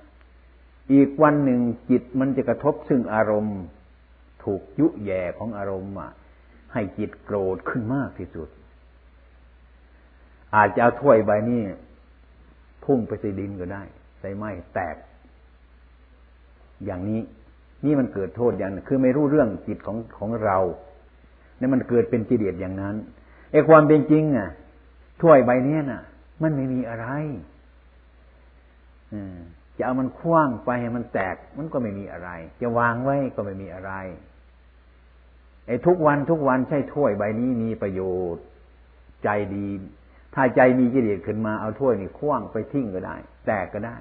[0.94, 3.60] อีกวันหนึ่งจิตมันจะกระทบซึ่งอารมณ์
[4.44, 6.12] ถูกยุแย่ของอารมณ์อะ
[6.74, 8.50] ให้จิตโกรธขึ้นมากที่สุด
[10.56, 11.62] อาจจะเอาถ้วยใบนี้
[12.86, 13.84] พุ่งไปใส่ดินก็ได้
[14.20, 14.96] ใส่ไม้แตก
[16.86, 17.22] อย่างนี้
[17.86, 20.58] นี่มันเกิดโทษอย่างคือไม่รู้เรื่องจิตของของเรา
[21.58, 22.96] เนี่ยมันเกิดเป็นกิเลสอย่างนั้น
[23.52, 24.50] ไอ้ความเป็นจริงอะ
[25.22, 26.02] ถ้วยใบนี้น่ะ
[26.42, 27.08] มันไม่มีอะไร
[29.78, 32.30] จะเอามันคว้างไปให้มันแตก มันก็ไม่มีอะไร
[32.62, 33.92] จะวางไว้ก็ไม่มีอะไร
[35.68, 38.02] ไอ้ทุกวันทุกวันใช่ถ้วยใบนี้มีประโย
[38.36, 38.44] ชน์
[39.24, 39.68] ใจดี
[40.36, 43.98] ถ้าใจมีกิเลสขึ้นมาเอาถ้วยนี่คว้างไปทิ้งก็ได้ แตกก็ได้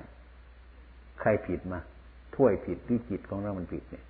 [1.21, 1.81] ใครผิดมา
[2.37, 4.05] ถ้วยผิดหรือจิตของเรามันผิดเนี่ย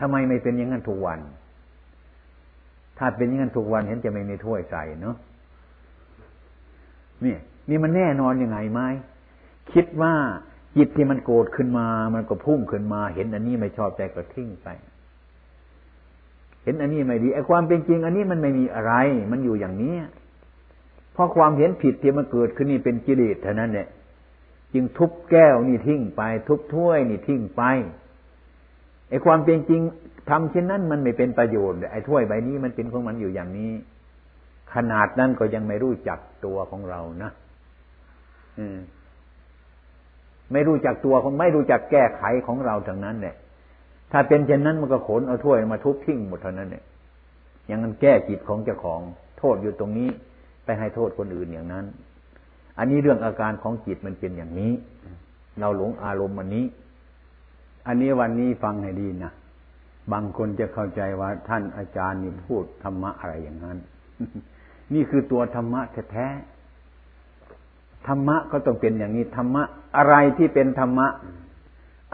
[0.00, 1.20] ทำไมไม่เป็นอย่างนั้นทุกวัน
[2.98, 5.16] ถ้าเป็นอย่างนั้นทุกวันเห็นจะไม่มีถ้วยใส่เนาะ
[7.24, 7.36] นี่
[7.68, 8.80] นี่มันแน่นอนยังไงไหม
[9.72, 10.14] คิดว่า
[10.76, 14.68] จิตที่มันโกรธขึ้นมา มันก็พุ่งขึ้นมา เห็นอันนี้ไม่ชอบใจก็ทิ้งไป
[16.64, 18.92] เห็นอันนี้ไม่ดีไอ้ความเป็นจริง อันนี้มันไม่มีอะไร
[19.30, 19.94] มันอยู่อย่างนี้
[21.14, 23.88] เพราะความเห็นผิดที่มันเกิดขึ้นนี่เป็นกิเลสเท่านั้นเนี่ย
[24.74, 27.62] จึงทุบแก้วนี่ทิ้งไป ทุบถ้วยนี่ทิ้งไป
[29.08, 29.80] ไอ้ความเป็นจริง
[30.30, 33.72] ทำเช่นนั้นมันไม่เป็นประโยชน์ไอ้ถ้วยใบนี้มันเป็นของมันอยู่อย่างนี้
[34.74, 37.30] ขนาดนั้นก็ยังไม่รู้จักตัวของเรานะ
[38.58, 38.78] อืม
[40.52, 43.34] ไม่รู้จักตัวของไม่รู้จักแก้ไขของเราทั้งนั้นเนี่ย
[44.12, 46.84] ถ้าเป็นเช่นนั้นมันก็ขนเอาถ้วยมาทุบทิ้งหมดเท่านั้นเนี่ย
[47.66, 49.00] อย่างนั้นแก้จิตของเจ้าของ
[49.38, 50.08] โทษอยู่ตรงนี้
[50.64, 51.84] ไปให้โทษคนอื่นอย่างนั้น
[52.78, 54.72] อันนี้เรื่องอาการของจิตมันเป็นอย่างนี้
[55.60, 56.64] เราหลงอารมณ์อันนี้
[57.86, 59.32] อันนี้วันนี้ฟังให้ดีนะ
[60.12, 63.78] บางคนจะเข้าใจว่าท่านอาจารย์นี่พูดธรรมะอะไรอย่างนั้น
[64.94, 65.80] นี่คือตัวธรรมะ
[66.12, 66.26] แท้
[68.06, 69.62] ธรรมะก็ต้องเป็นอย่างนี้ธรรมะ
[69.96, 71.06] อะไรที่เป็นธรรมะ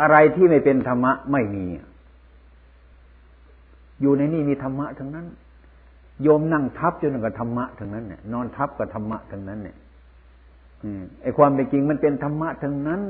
[0.01, 1.67] อะไรที่ไม่เป็นธรรมะไม่มี
[4.01, 5.27] อยู่ในนี่มีธรรมะทั้งนั้น
[6.23, 9.77] โยมนั่งทับจนกับธรรมะทั้งนั้นเนี่ยนอนทับกับธรรมะทั้งนั้นเนี่ย
[11.23, 13.03] ไอความเป็นจริงมันเป็นธรรมะทั้งนั้น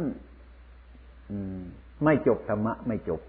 [1.31, 1.61] อืม
[2.05, 3.21] ไม่จบธรรมะไม่จบ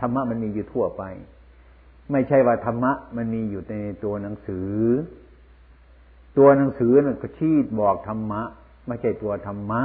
[0.00, 1.02] ธรรมะมันมีอยู่ทั่วไป
[2.12, 4.72] ไม่ใช่ว่าธรรมะมันมีอยู่ในตัวหนังสือ
[6.38, 8.42] ตัวหนังสือนั่นก็ชี้บอกธรรมะ
[8.86, 9.82] ไม่ใช่ตัวธรรมะ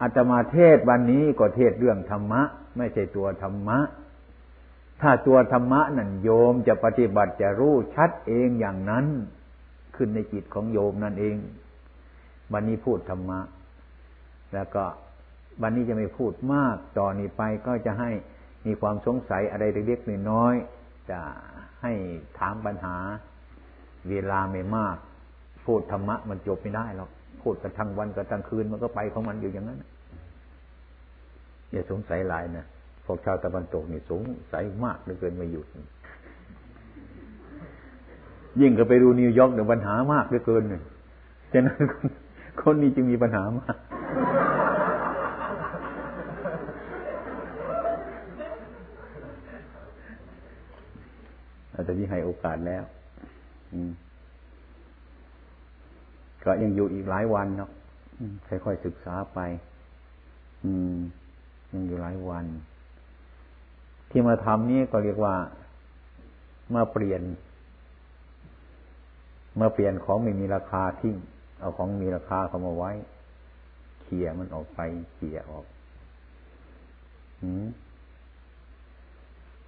[0.00, 2.42] อาตมาเทศวันนี้ก็เทศเรื่องธรรมะ
[2.76, 3.78] ไม่ใช่ตัวธรรมะ
[5.00, 9.06] ถ้าตัวธรรมะนั่นโยมจะปฏิบัติจะรู้ชัดเองอย่างนั้น
[9.96, 11.36] ขึ้นในจิตของโยมนั่นเอง
[12.52, 13.40] วันนี้พูดธรรมะ
[14.54, 14.84] แล้วก็
[15.62, 18.10] วันนี้จะไม่พูดมากต่อนนี้ไปก็จะให้
[18.66, 21.20] มีความสงสัยอะไรเล็กๆน้อยๆจะ
[21.82, 21.92] ให้
[22.38, 22.96] ถามปัญหา
[24.08, 24.96] เวลาไม่มาก
[25.66, 27.10] พูดธรรมะมันจบไม่ได้หรอก
[27.42, 29.82] พูดกันทั้งวันกันทั้งคืนมันก็ไปของมันอยู่อย่างนั้น
[31.70, 32.66] อย่าสงสัยหลายนะ
[33.04, 34.20] พวกชาวตะวันตกนี่สง
[34.52, 35.66] สัยมากเหลือเกินไม่หยุด
[38.60, 40.82] ยิ่งก็ไปดูนิวยอร์กเนี่ยปัญหามากเหลือเกินเนี่ย
[41.52, 41.76] ฉะนั้น
[42.60, 43.76] คนนี้จึงมีปัญหามาก
[51.86, 52.84] แต่นี้ให้โอกาสแล้ว
[56.44, 57.70] ก็ยังอยู่อีกหลายวันเนาะ
[58.48, 59.38] ค่อยๆศึกษาไป
[60.64, 60.96] อืม
[61.72, 62.44] ยังอยู่หลายวัน
[64.16, 65.34] ที่มาทำนี่ก็เรียกว่า
[66.74, 67.22] มาเปลี่ยน
[69.60, 71.16] มาเปลี่ยนของไม่มีราคาทิ้ง
[71.60, 72.90] เอาของมีราคาเข้ามาไว้
[74.02, 74.80] เขี่ยมันออกไป
[75.14, 75.64] เขี่ยออก
[77.42, 77.44] อ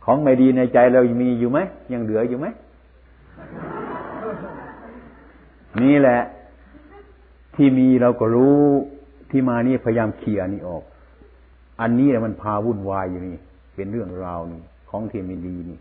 [0.05, 1.59] ของไม่ดีในใจเรามีอยู่ไหม
[1.93, 2.47] ยังเหลืออยู่ไหม
[5.83, 6.21] นี่แหละ
[7.55, 8.61] ที่มีเราก็รู้
[9.31, 10.83] ที่มานี่พยายามเคลียนี่ออก
[11.81, 13.37] อันนี้แหละมันพาวุ่นวายอยู่นี่
[13.77, 15.79] เป็นเรื่องราวนี่ของที่ไม่ดีนี่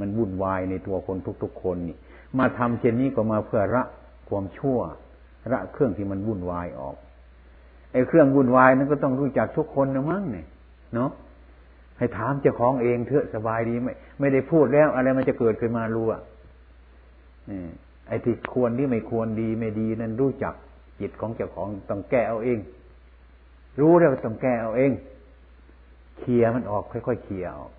[0.00, 1.96] มันวุ่นวายในตัวคนทุกๆคนนี่
[2.38, 3.82] มาทำเช่นนี้ก็มาเพื่อระ
[4.28, 4.78] ความชั่ว
[5.52, 6.96] ระเครื่องที่มันวุ่นวายออก
[7.92, 10.46] ไอ้เครื่องวุ่นวายนั้นก็ต้องรู้จักทุกคนนะมั้งเนี่ย
[10.94, 11.10] เนาะ
[11.98, 16.20] ให้ถามเจ้าของเองเถอะสบายดีไม่ไม่ได้พูดแล้ว อะไรมันจะเกิดขึ้นมารู้อะ
[17.50, 17.60] นี่
[18.08, 20.54] ไอ้ที่ควรที่ไม่ควรดีไม่ดีนั้นรู้จัก
[21.00, 22.58] จิตของเจ้าของต้องแก้เอาเอง
[23.80, 24.90] รู้แล้วต้องแก้เอาเอง
[26.18, 27.72] เคลียมันออกค่อยๆเคลียออก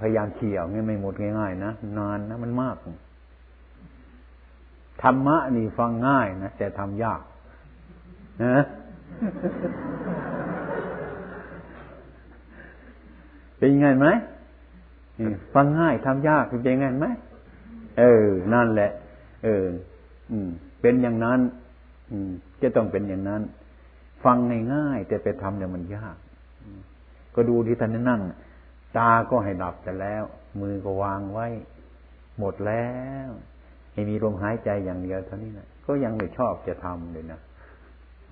[0.00, 2.76] พยายามเคลียร์ไม่หมดง่ายๆนะนานนะมันมาก
[5.02, 7.20] ธรรมะนี่ฟังง่ายนะแต่ทำยาก
[8.44, 8.64] นะ
[13.58, 14.06] เป็นยังไงไหม
[15.54, 17.06] ฟังง่ายทำยากเป็นยังไงไหม
[17.98, 18.90] เออ นั่นแหละ
[19.44, 19.64] เออ
[20.30, 20.48] อืม
[20.80, 21.40] เป็นอย่างนั้น
[22.10, 22.30] อืม
[22.62, 23.42] จะต้องเป็นอย่างนั้น
[24.24, 24.36] ฟัง
[24.74, 26.16] ง่ายๆแต่ไปทำเนี่ยมันยาก
[27.34, 28.22] ก็ดูที่ท่านนั่ง
[28.98, 30.24] ตาก็ให้ดับแต่แล้ว
[30.60, 31.46] มือก็วางไว้
[32.38, 32.88] หมดแล้
[33.26, 33.28] ว
[33.92, 37.40] ให้มีลมหายใจอย่างเดียวเท่านี้นะก็ยังไม่ชอบจะทำเลยนะ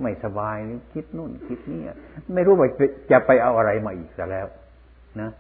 [0.00, 0.56] ไม่สบาย
[0.92, 1.80] คิดนู่นคิดนี่
[2.34, 2.68] ไม่รู้ว่า
[3.10, 4.46] จะไปเอาอะไรมาอีกแต่แล้ว
[5.20, 5.30] นะ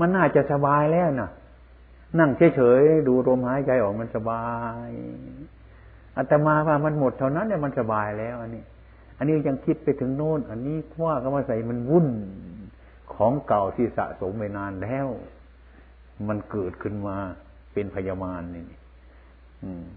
[0.00, 1.30] มันน่าจะสบายแล้วนะ
[2.18, 4.44] นั่งเฉยๆดูลมหายใจออกมันสบา
[4.88, 4.90] ย
[6.16, 8.62] อาตมาว่ามันหมดเท่านั้นเนี่ยมันสบายแล้ว อันนี้
[9.18, 12.06] อันนี้ยังคิดไปถึงโน่น อันนี้ว่าก็มาใส่มันวุ่น
[13.14, 15.06] ของเก่าที่สะสมไปนานแล้ว
[16.28, 17.16] มันเกิดขึ้นมา
[17.72, 18.64] เป็นพยามารนี่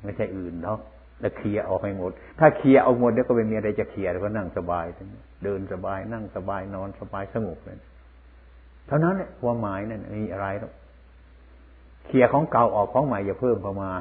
[0.04, 0.80] ไม่ใช่อื่นหรอก
[1.20, 4.86] แล้วเคลียออกให้หมด ถ้าเคลียร์เอาหมดแล้วก็ไม่มีอะไรจะเคลียแล้วก็นั่งสบาย
[5.44, 7.80] เดินสบาย นั่งสบายนอนสบายสงบเลย
[8.88, 10.74] เท่านั้นเนี่ยความหมายนั่นมีอะไรหรอก
[12.08, 13.92] เคลียของเก่าออกของใหม่อย่าเพิ่มเข้ามา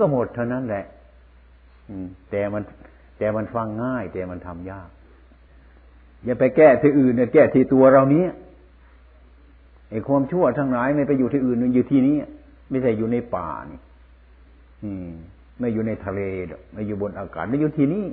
[0.00, 0.84] ก็หมดเท่านั้นแหละ
[1.88, 2.62] อืม แต่มัน
[3.18, 4.88] แต่มันฟังง่าย แต่มันทำยาก
[6.24, 8.24] อย่าไปแก้ที่อื่นเนี่ยแก้ที่ตัวเรานี้
[9.90, 12.16] ไอ้ความชั่วทั้งหลายไม่ไปอยู่ที่อื่นมันอยู่ที่นี้
[12.70, 13.80] ไม่ใช่อยู่ในป่านี่
[14.84, 15.10] อืม
[15.58, 16.20] ไม่อยู่ในทะเล
[16.72, 18.06] ไม่อยู่บนอากาศไม่อยู่ที่นี่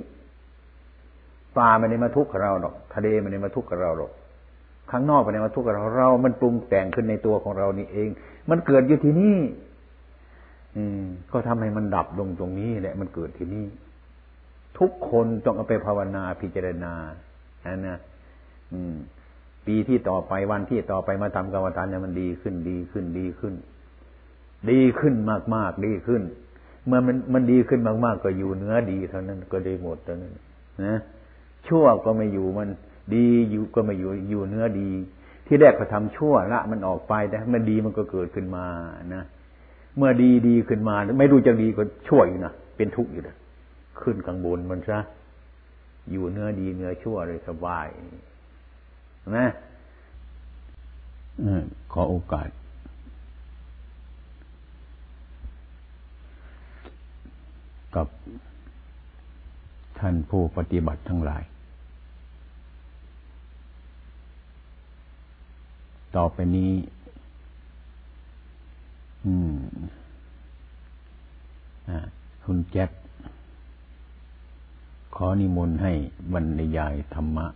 [1.56, 4.12] ปลาไม่ได้มาทุกข์กับเราหรอก ทะเลไม่ได้มาทุกข์กับเราหรอก
[4.90, 8.08] ข้างนอกไม่ได้มาทุกข์กับเราเรา มันปรุงแต่งขึ้นในตัวของเรานี่เอง
[8.50, 9.38] มันเกิดอยู่ที่นี่
[10.76, 13.66] อืม ก็ทำให้มันดับลงตรงนี้แหละ มันเกิดที่นี่
[14.78, 16.92] ทุกคนต้องเอาไปภาวนาพิจารณา
[17.68, 17.98] อันนะ
[18.72, 18.94] อืม
[19.66, 23.54] ปีที่ต่อไปวันที่ต่อไปมาทำกรรมฐานเนี่ยมันดีขึ้นดีขึ้นดีขึ้น
[24.70, 26.22] ดีขึ้นมากมากดีขึ้น
[26.86, 30.32] เมื่อมันมันดีขึ้นมากๆ ก็อยู่เนื้อดีเท่านั้นก็ได้หมดเท่านั้น
[30.84, 30.96] นะ
[31.68, 32.68] ชั่วก็ไม่อยู่มัน
[33.14, 34.90] ดีอยู่ก็ไม่อยู่อยู่เนื้อดี
[35.46, 38.66] ที่แรกก็ทำชั่วละมันออกไปแต่มันดีมันก็เกิดขึ้นมา
[39.14, 39.22] นะ
[39.96, 43.36] เมื่อดีดีขึ้นมา ไม่รู้จะดีก็ชั่วอยู่นะเป็นทุกข์อยู่นะ
[44.00, 44.98] ขึ้นข้างบนมันซะ
[46.10, 47.86] อยู่เนื้อดีเนื้อชั่วเลยสบาย
[49.36, 49.46] นะ
[51.92, 52.48] ขอโอกาส
[57.94, 58.06] กับ
[59.98, 61.44] ท่านผู้ปฏิบัติทั้งหลาย
[66.16, 66.72] ต่อไปนี้
[69.24, 69.56] อืม
[71.88, 71.90] อ
[72.44, 72.90] คุณแจ็ค
[75.16, 75.92] ขอนิมนต์ให้
[76.32, 77.46] บรรยายธรรมะ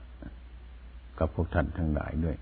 [1.19, 2.37] กับพวกท่านทั้งหลายด้วย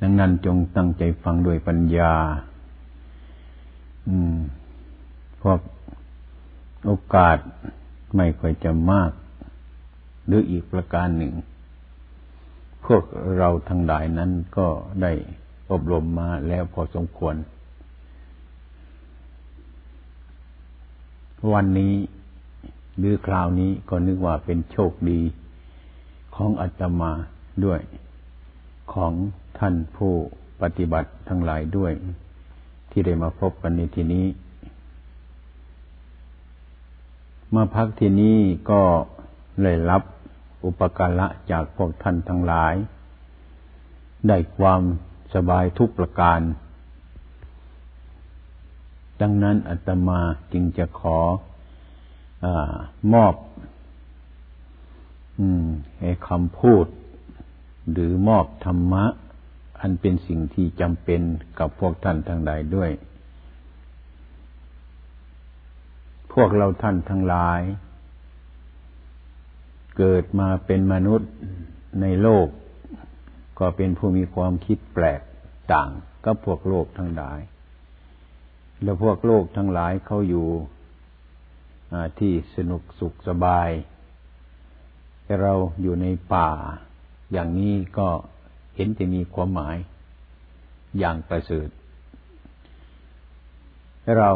[0.00, 2.14] ดังนั้นจงตั้งใจฟังด้วยปัญญา
[4.08, 4.36] อืม
[5.42, 5.60] พวก
[6.84, 7.38] โอกาส
[8.16, 9.10] ไม่ค่อยจะมาก
[10.26, 11.32] หรืออีกประการหนึ่ง
[12.86, 13.04] พวก
[13.38, 14.68] เราทั้งหลายนั้นก็
[15.02, 15.12] ได้
[15.70, 17.34] อบรมมาแล้วพอสมควร
[21.50, 21.94] วันนี้
[22.98, 25.20] หรือคราวนี้ก็นึกว่าเป็นโชคดี
[26.36, 27.12] ของอาตมา
[27.64, 27.80] ด้วย
[28.92, 29.12] ของ
[29.58, 30.12] ท่านผู้
[30.62, 31.92] ปฏิบัติทั้งหลายด้วย
[32.90, 34.26] ที่ได้มาพบกันในที่นี้
[37.54, 38.38] มาพักที่นี้
[38.70, 38.82] ก็
[39.62, 40.02] เลยรับ
[40.64, 42.74] อุปการะจากพวกท่านทั้งหลาย
[44.28, 44.82] ได้ความ
[45.34, 46.40] สบายทุกประการ
[49.22, 50.20] ดังนั้นอาตมา
[50.52, 51.18] จึงจะขอ
[52.44, 52.46] อ
[53.12, 53.34] มอบ
[56.28, 56.86] คำพูด
[57.92, 59.04] หรือมอบธรรมะ
[59.80, 61.20] อันเป็นสิ่งที่จำเป็น
[61.58, 62.90] กับพวกท่านทั้งหลายด้วย
[66.32, 67.60] พวกเราท่านทั้งหลาย
[69.96, 71.30] เกิดมาเป็นมนุษย์
[72.00, 72.46] ในโลก
[73.58, 75.20] ก็เป็นผู้มีความคิดแปลก
[75.72, 75.90] ต่าง
[76.24, 77.38] กับพวกโลกทั้งหลาย
[78.82, 80.48] แล้วพวกโลกทั้งหลายเขาอยู่
[82.18, 83.70] ที่สนุกสุขสบาย
[85.24, 86.50] แต่เราอยู่ในป่า
[87.32, 88.08] อย่างนี้ก็
[88.76, 89.76] เห็นจะมีความหมาย
[90.98, 91.68] อย่างประเสริฐ
[94.18, 94.30] เรา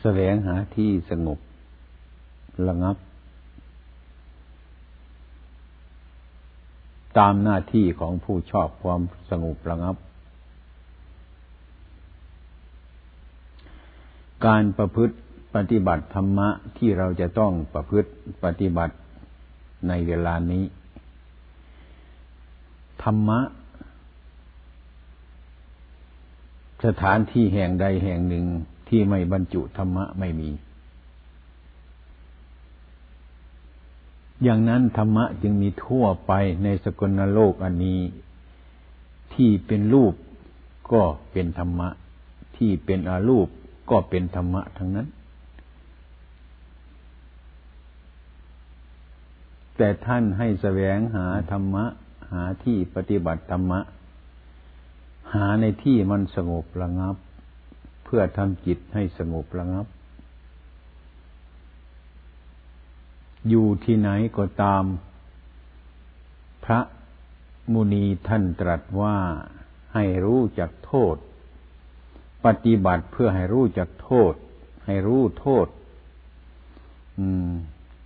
[0.00, 1.38] แสวงหาที่สงบ
[2.68, 2.96] ระงับ
[7.18, 9.00] ตามหน้าที่ของผู้ชอบความ
[9.30, 9.96] สงบระงับ
[14.46, 15.16] การประพฤติ
[15.54, 18.10] ปฏิบัติธรรมะที่เราจะต้องประพฤติ
[18.44, 18.94] ปฏิบัติ
[19.88, 20.64] ในเวลานี้
[23.02, 23.40] ธรรมะ
[26.86, 28.44] สถานที่แห่งใดแห่งหนึ่ง
[28.88, 30.50] ที่ไม่บรรจุธรรมะไม่มี
[34.42, 36.32] อย่างนั้นธรรมะจึงมีทั่วไป
[36.62, 38.00] ในสกลโลกอันนี้
[39.34, 40.14] ที่เป็นรูป
[40.92, 41.88] ก็เป็นธรรมะ
[42.56, 43.48] ที่เป็นอารูป
[43.90, 45.08] ก็เป็นธรรมะทั้งนั้น
[49.76, 51.84] แต่ท่านให้แสวงหาธรรมะ
[52.32, 53.80] หาที่ปฏิบัติธรรมะ
[55.34, 57.16] หาในที่มันสงบระงับ
[58.04, 59.86] เพื่อทำจิตให้สงบระงับ
[63.48, 64.84] อยู่ที่ไหนก็ตาม
[66.64, 66.80] พระ
[67.72, 69.16] มุนีท่านตรัสว่า
[69.94, 71.16] ให้รู้จักโทษ
[72.44, 74.34] ปฏิบัติเพื่อให้รู้จักโทษ
[74.86, 75.66] ให้รู้โทษ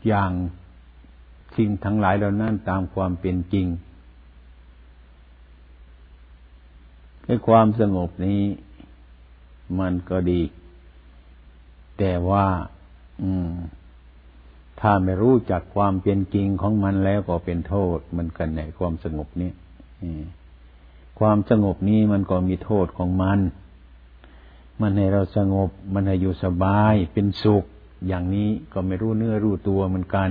[0.07, 0.30] อย่าง
[1.57, 3.66] สิ่งทั้งหลายเหล่านั้นตามความเป็นจริง
[7.24, 8.43] ในความสงบนี้
[9.80, 10.43] มันก็ดี
[11.99, 12.47] แต่ว่า
[13.22, 13.51] อืม
[14.80, 19.51] ถ้าไม่รู้จักความเป็นจริงของมันแล้วก็เป็นโทษมันกันในความสงบนี้
[21.18, 23.39] ความสงบนี้มันก็มีโทษของมัน
[24.81, 27.64] มันให้เราสงบ มันให้อยู่สบายเป็นสุข
[28.07, 30.29] อย่างนี้ก็ไม่รู้เนื้อรู้ตัวเหมือนกัน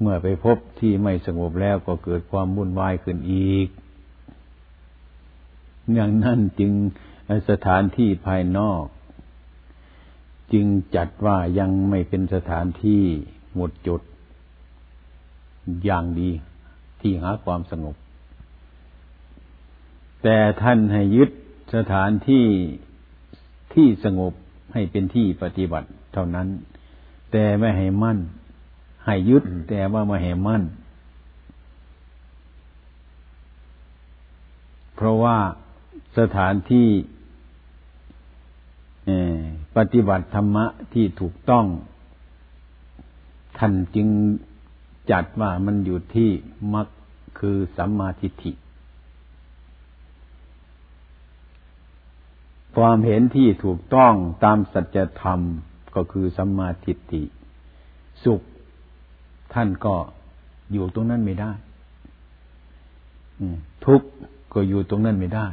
[0.00, 3.68] เมื่อไปพบที่ไม่สงบแล้วก็เกิดความวุ่นวายขึ้นอีก
[5.94, 6.72] อย่างนั้นจึง
[7.50, 8.84] สถานที่ภายนอก
[10.52, 13.02] จึงจัดว่ายังไม่เป็นสถานที่
[13.54, 14.00] หมดจด
[15.84, 16.30] อย่างดี
[17.00, 17.96] ที่หาความสงบ
[20.22, 21.30] แต่ท่านให้ยึด
[21.74, 22.46] สถานที่
[23.78, 24.32] ที่สงบ
[24.72, 26.48] ให้เป็นที่ปฏิบัติเท่านั้น
[27.32, 28.18] แต่ไม่ให้มั่น
[29.04, 30.62] ให้ยึดแต่ว่าไม่ให้มั่น
[34.94, 35.38] เพราะว่า
[36.18, 36.88] สถานที่
[39.76, 41.66] ปฏิบัติธรรมะที่ถูกต้อง
[43.58, 44.08] ท่านจึง
[45.10, 46.30] จัดว่ามันอยู่ที่
[46.74, 46.86] มรรค
[47.38, 48.52] คือสัมมาทิฏฐิ
[52.78, 54.14] ความเห็นที่ถูกต้อง
[54.44, 55.40] ตามสัจธรรม
[55.94, 57.22] ก็คือสัมมาทิฏฐิ
[58.24, 58.40] สุข
[59.54, 59.94] ท่านก็
[60.72, 61.52] อยู่ตรงนั้นไม่ได้
[63.86, 64.08] ทุกข์
[64.52, 65.48] ก็อยู่ตรงนั้นไม่ได้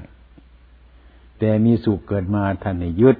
[1.40, 3.18] แต่มีสุขเกิดมาท่านให้ยึด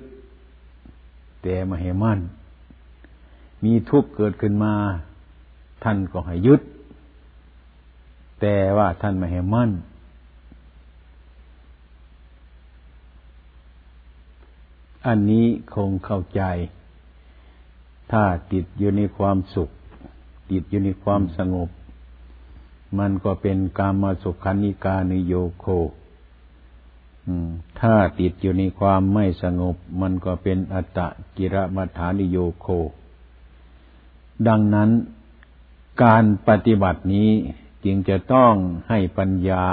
[1.44, 2.20] แต่มาให้มั่น
[3.64, 4.74] มีทุกข์เกิดขึ้นมา
[5.84, 6.62] ท่านก็ให้ยึด
[8.42, 9.72] แต่ว่าท่านไม่ให้มั่น
[15.06, 16.42] อันนี้คงเข้าใจ
[18.12, 19.70] ถ้าติดอยู่ในความสุข
[20.52, 21.70] ติดอยู่ในความสงบ
[23.00, 25.66] มันก็เป็นกามาสุขานิกานิโยโค
[27.80, 32.68] ถ้าติดอยู่ในความไม่สงบ มันก็เป็นอัตตะกิรมัฐานิโยโค
[34.48, 34.90] ดังนั้น
[36.04, 37.30] การปฏิบัตินี้
[37.86, 38.54] จึงจะต้อง
[38.90, 39.66] ให้ปัญญา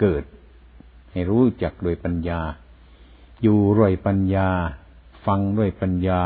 [0.00, 0.24] เกิด
[1.10, 2.40] ให้รู้จักโดยปัญญา
[3.42, 4.48] อยู่ด้วยปัญญา
[5.26, 6.22] ฟังด้วยปัญญา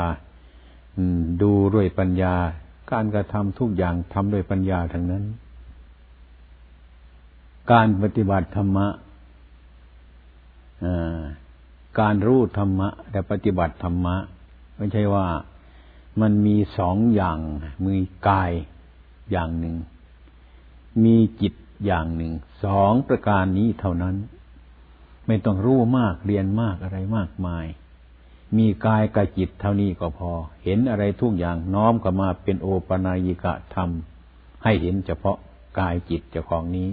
[1.42, 2.34] ดูด้วยปัญญา
[2.92, 5.24] การกระทำทุกอย่างทำด้วยปัญญาทั้งนั้น
[7.72, 8.86] การปฏิบัติธรรมะ
[12.00, 14.16] การรู้ธรรมะและปฏิบัติธรรมะ
[14.76, 15.28] ไม่ใช่ว่า
[16.20, 17.38] มันมีสองอย่าง
[17.84, 18.52] มือกาย
[19.30, 19.76] อย่างหนึ่ง
[21.04, 21.54] มีจิต
[21.86, 22.32] อย่างหนึ่ง
[22.64, 24.16] สองประการนี้เท่านั้น
[25.30, 27.66] ไม่ต้องรู้มากเรียนมากอะไรมากมาย
[28.56, 30.30] มีกายกับจิตเท่านี้ก็พอ
[30.64, 33.90] เห็นอะไรทุกอย่างน้อมก็มาเป็นโอปนายิกะธรรม
[34.62, 35.36] ให้เห็นเฉพาะ
[35.78, 36.90] กายจิตเจ้าของนี้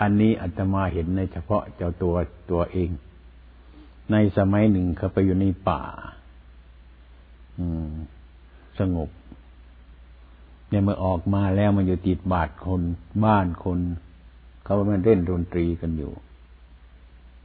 [0.00, 2.14] อันนี้อาตมาเห็นในเฉพาะเจ้าตัว
[2.50, 2.90] ตัวเอง
[4.10, 5.82] ในสมัยหนึ่งเขาไปอยู่ในป่า
[7.58, 7.92] อืม
[8.78, 9.08] สงบ
[10.68, 12.82] เนี่ยเมื่อออกมาแล้วมันอยู่ติดบาดคน
[13.24, 13.80] บ้านคน
[14.70, 16.12] เขามันเล่นดนตรีกันอยู่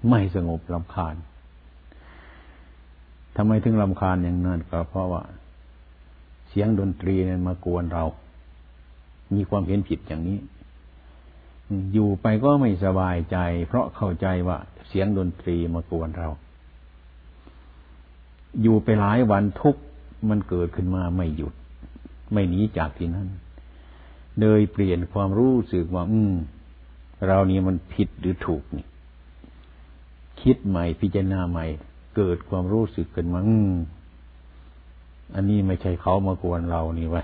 [0.09, 1.15] ไม่สงบลำคาญ
[3.35, 5.23] ทำไมถึงลำคาญอย่างนั้นก็เพราะว่า
[6.49, 8.05] เสียงดนตรีนี่ยมากวนเรา
[9.33, 10.39] มีความเห็นผิดอย่างนี้
[11.93, 14.57] อยู่ไปก็ไม่สบายใจ เพราะเข้าใจว่า
[14.87, 16.29] เสียงดนตรีมากวนเรา
[18.61, 19.75] อยู่ไปหลายวันทุก
[20.29, 21.53] มันเกิดขึ้นมาไม่หยุด
[22.33, 23.27] ไม่หนีจากที่นั่น
[24.39, 26.35] เลยเปลี่ยนความรู้สึกว่า อืม
[27.27, 28.85] เรานี่มันผิดหรือถูกนี่
[30.41, 31.65] คิดใหม่พิจารณาใหม่
[32.15, 33.73] เกิดความรู้สึกขึ้นมาอืม
[35.35, 37.23] อันนี้ไม่ใช่เขามากวนเรานี่ไว้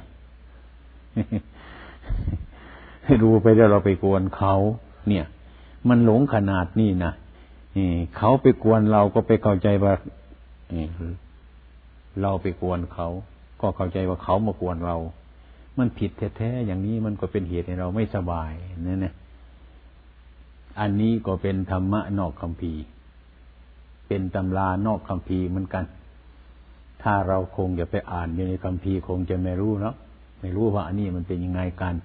[3.06, 4.56] ให้ดูไปแล้วเราไปกวนเขา
[5.08, 5.26] เนี่ย
[5.90, 7.12] มันหลงขนาดนี้นะ
[8.18, 9.94] เขาไปกวนเราก็ไปเข้าใจว่า
[12.22, 13.08] เราไปกวนเขา
[13.62, 14.98] ก็เข้าใจว่าเขามากวนเรา
[15.78, 18.52] มันผิดแท้ๆอย่างนี้มันก็เป็นเหตุให้เราไม่สบาย
[18.88, 19.14] นั่นนะ
[20.80, 22.74] อันนี้ก็เป็นธรรมะนอกคำพี
[24.08, 25.86] เป็นตำรานอกคำพีเหมือนกัน
[27.04, 29.96] ถ้าเราคงจะไปอ่านอยู่ในคำพีคงจะไม่รู้เนาะ
[30.42, 31.96] ไม่รู้ว่าอันนี้มันเป็นยังไงกัน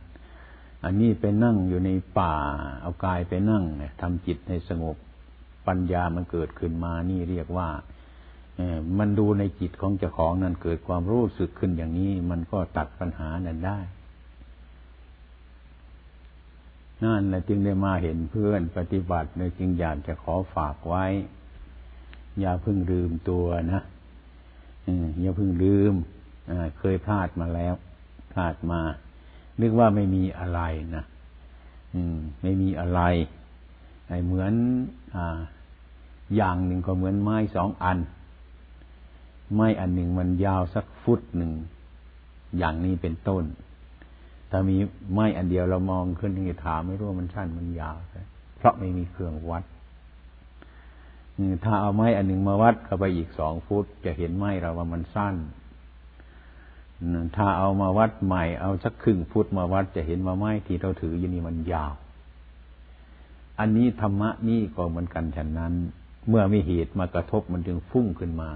[0.85, 2.35] อันนี้ไปนั่งอยู่ในป่า
[2.81, 3.65] เอากายไปนั่ง
[4.01, 4.97] ทำจิตให้สงบ
[5.67, 7.69] ปัญญามันเกิดขึ้นมานี่เรียกว่า
[8.99, 13.79] มันดูในจิตของเจ้าของนั้นเกิดความรู้สึกขึ้นอย่างนี้ มันก็ตัดปัญหานั้นได้
[17.05, 21.05] นั่นแหละจึงได้มาเห็นเพื่อนปฏิบัติเลยจึงอยากจะขอฝากไว้
[22.41, 23.83] อย่าเพิ่งลืมตัวนะ
[25.21, 25.95] อย่าเพิ่งลืม
[26.79, 27.75] เคยพลาดมาแล้ว
[28.33, 28.81] พลาดมา
[29.61, 30.61] นึกว่าไม่มีอะไร
[30.97, 31.05] นะ
[32.43, 33.01] ไม่มีอะไร
[34.25, 34.53] เหมือน
[35.17, 35.19] อ
[36.37, 37.99] อย่างหนึ่งก็เหมือนไม้สองอัน
[39.55, 41.53] ไม้อันหนึ่งมันยาวสักฟุตหนึ่ง
[42.59, 43.45] อย่างนี้เป็นต้น
[44.51, 44.77] ถ้ามี
[45.13, 47.97] ไม้อันเดียวเรามองขึ้นที่ถามไม่รู้ว่ามันสั้นมันยาว
[48.57, 49.65] เพราะไม่มีเครื่องวัด
[51.65, 55.35] ถ้าเอาไม้อันหนึ่งมาวัดเข้าไปอีกสองฟุต จะเห็นไม้เราว่ามันสั้น
[57.37, 61.93] ถ้าเอามาวัดใหม่เอาสักครึ่งฟุตมาวัดจะเห็นว่าไม้ที่เราถืออยู่นี่มันยาว
[63.59, 65.73] อันนี้ธรรมะนี่ก็เหมือนกันฉะนั้น
[66.29, 68.51] เมื่อมีเหตุมากระทบมันจึงฟุ้งขึ้นมา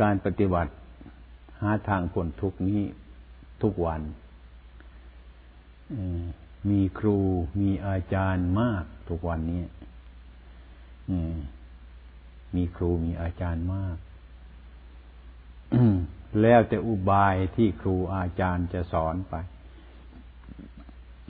[0.00, 0.72] การปฏิบัติ
[1.62, 2.82] หาทางพ้นทุกนี้
[3.62, 4.02] ทุกวัน
[6.70, 7.18] มีครู
[7.60, 9.62] มีอาจารย์มากทุกวันนี้
[12.56, 13.96] มีครูมีอาจารย์มาก
[16.40, 19.34] แล้วแต่อุบายที่ครูอาจารย์จะสอนไป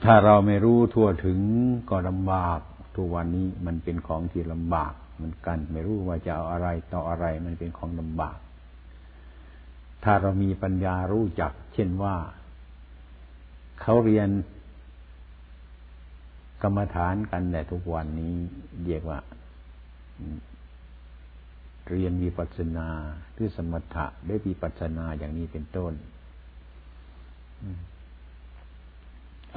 [0.03, 1.39] ถ้าเราไม่รู้ทั่วถึง
[1.89, 2.59] ก็ลำบาก
[2.95, 8.37] ทุกวันนี้มันเป็นของที่ลำบากเหมือนกัน ไม่รู้ว่าจะเอาอะไรต่ออะไรมันเป็นของลำบาก
[10.03, 12.15] ถ้าเรามีปัญญารู้จัก เช่นว่า
[13.81, 14.29] เขาเรียน
[16.61, 18.35] กรรมฐานกันแต่ทุกวันนี้
[18.85, 19.19] เรียกว่า
[21.89, 22.89] เรียนวิปัสสนา
[23.33, 25.93] หรือสมถะได้วิปัสสนาอย่างนี้เป็นต้น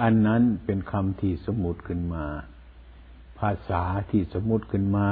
[0.03, 2.25] อันนั้นเป็นคำที่สมมติขึ้นมา
[3.39, 5.09] ภาษาที่สมมติขึ้นมา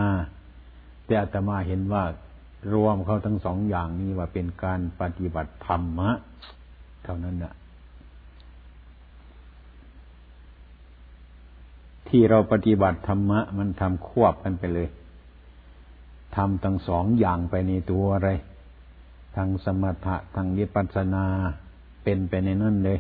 [1.05, 2.05] แต่อาตมาเห็นว่า
[2.73, 6.11] รวมเข้าทั้งสองอย่างนี้ว่าเป็นการปฏิบัติธรรมะ
[7.05, 7.55] เท่านั้นนะ
[12.09, 14.89] ที่เราปฏิบัติธรรมะ มันทำควบกันไปเลย
[16.37, 18.31] ทำทั้งสองอย่างไปในตัวอะไร
[19.37, 21.25] ทางสมถะทางวิปัสสนา
[22.05, 22.99] เป็นไปในนั่นเลย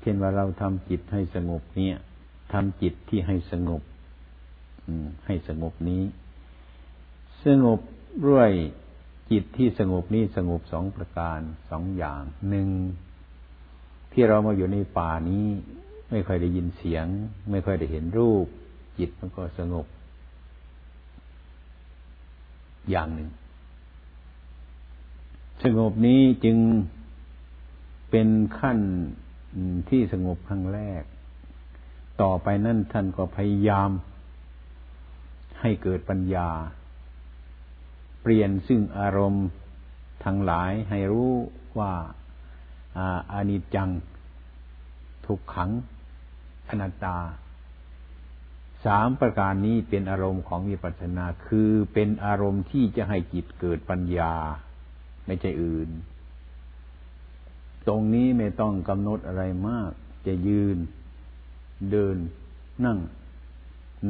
[0.00, 1.96] เช่นว่าเราทำจิตให้สงบเนี่ย
[2.52, 3.82] ทำจิตที่ให้สงบ
[5.26, 6.02] ให้สงบนี้
[7.46, 7.80] สงบ
[8.28, 8.50] ด้วย
[9.30, 11.40] จิตที่สงบนี้สงบสองประการ
[11.70, 12.68] สองอย่างหนึ่ง
[14.12, 15.46] ที่เรามาอยู่ในป่านี้
[16.10, 17.06] ไม่ค่อยได้ยินเสียง
[17.50, 18.46] ไม่ค่อยได้เห็นรูป
[18.98, 19.86] จิตมันก็สงบ
[22.90, 23.30] อย่างหนึ่ง
[25.64, 26.58] สงบนี้จึง
[28.10, 28.28] เป็น
[28.58, 28.78] ขั้น
[29.88, 31.02] ที่สงบครั้งแรก
[32.22, 33.90] ต่อไปนั่นท่านก็พยายาม
[35.60, 36.48] ให้เกิดปัญญา
[38.22, 39.46] เปลี่ยนซึ่งอารมณ์
[40.24, 41.32] ทั้งหลายให้รู้
[41.78, 41.92] ว่า
[43.32, 43.90] อานิจจัง
[45.26, 45.70] ทุกขัง
[46.68, 47.18] อนัตตา
[48.84, 54.34] สามประการนี้เป็นอารมณ์ของวิปัสสนา คือเป็นอารมณ์ที่จะให้จิตเกิดปัญญา
[55.26, 55.90] ไม่ใช่อื่น
[57.86, 59.90] ตรงนี้ไม่ต้องกำหนดอะไรมาก
[60.26, 60.76] จะยืน
[61.90, 62.16] เดิน
[62.84, 62.98] นั่ง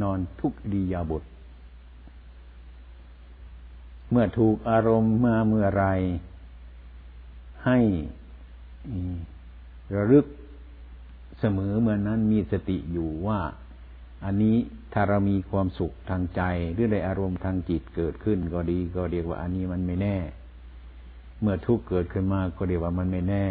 [0.02, 1.22] นอนทุกดียาบท
[4.12, 5.86] เมื่อถูกอารมณ์มาเมื่อไร
[7.66, 7.78] ให้
[9.94, 10.26] ระลึก
[11.40, 13.40] เสมอเมื่อนนั้นมีสติอยู่ว่า
[14.24, 14.56] อันนี้
[14.92, 16.42] ถ้าเรามีความสุขทางใจ
[16.72, 20.16] หรือในอารมณ์ทางจิตเกิดขึ้นก็ดี ก็เรียกว่าอันนี้มันไม่แน่
[21.40, 23.46] เมื่อทุกข์เกิดขึ้นมาก็เรียกว่ามันไม่แน่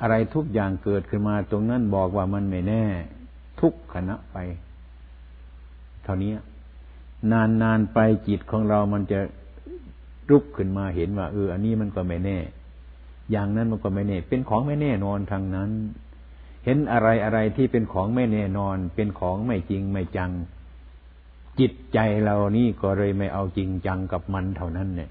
[0.00, 2.84] อะไรทุกอย่างเกิดขึ้นมาตรงนั้นบอกว่ามันไม่แน่
[3.60, 4.36] ทุกขณะไป
[6.04, 6.32] เท่านี้
[7.32, 7.98] นานนานไป
[8.28, 9.20] จิตของเรามันจะ
[10.30, 12.38] รุกขึ้นมาเห็นว่าเอออันนี้มันก็ไม่แน่
[13.30, 15.70] อย่างนั้นมันก็ไม่แน่ เป็นของไม่แน่นอนทางนั้น
[16.64, 20.30] เห็นอะไรอะไรที่เป็นของไม่แน่นอน เป็นของไม่จริงไม่จัง
[21.58, 25.10] จิตใจเรานี่ก็เลยไม่เอาจริงจังกับมันเท่านั้นเนี่ย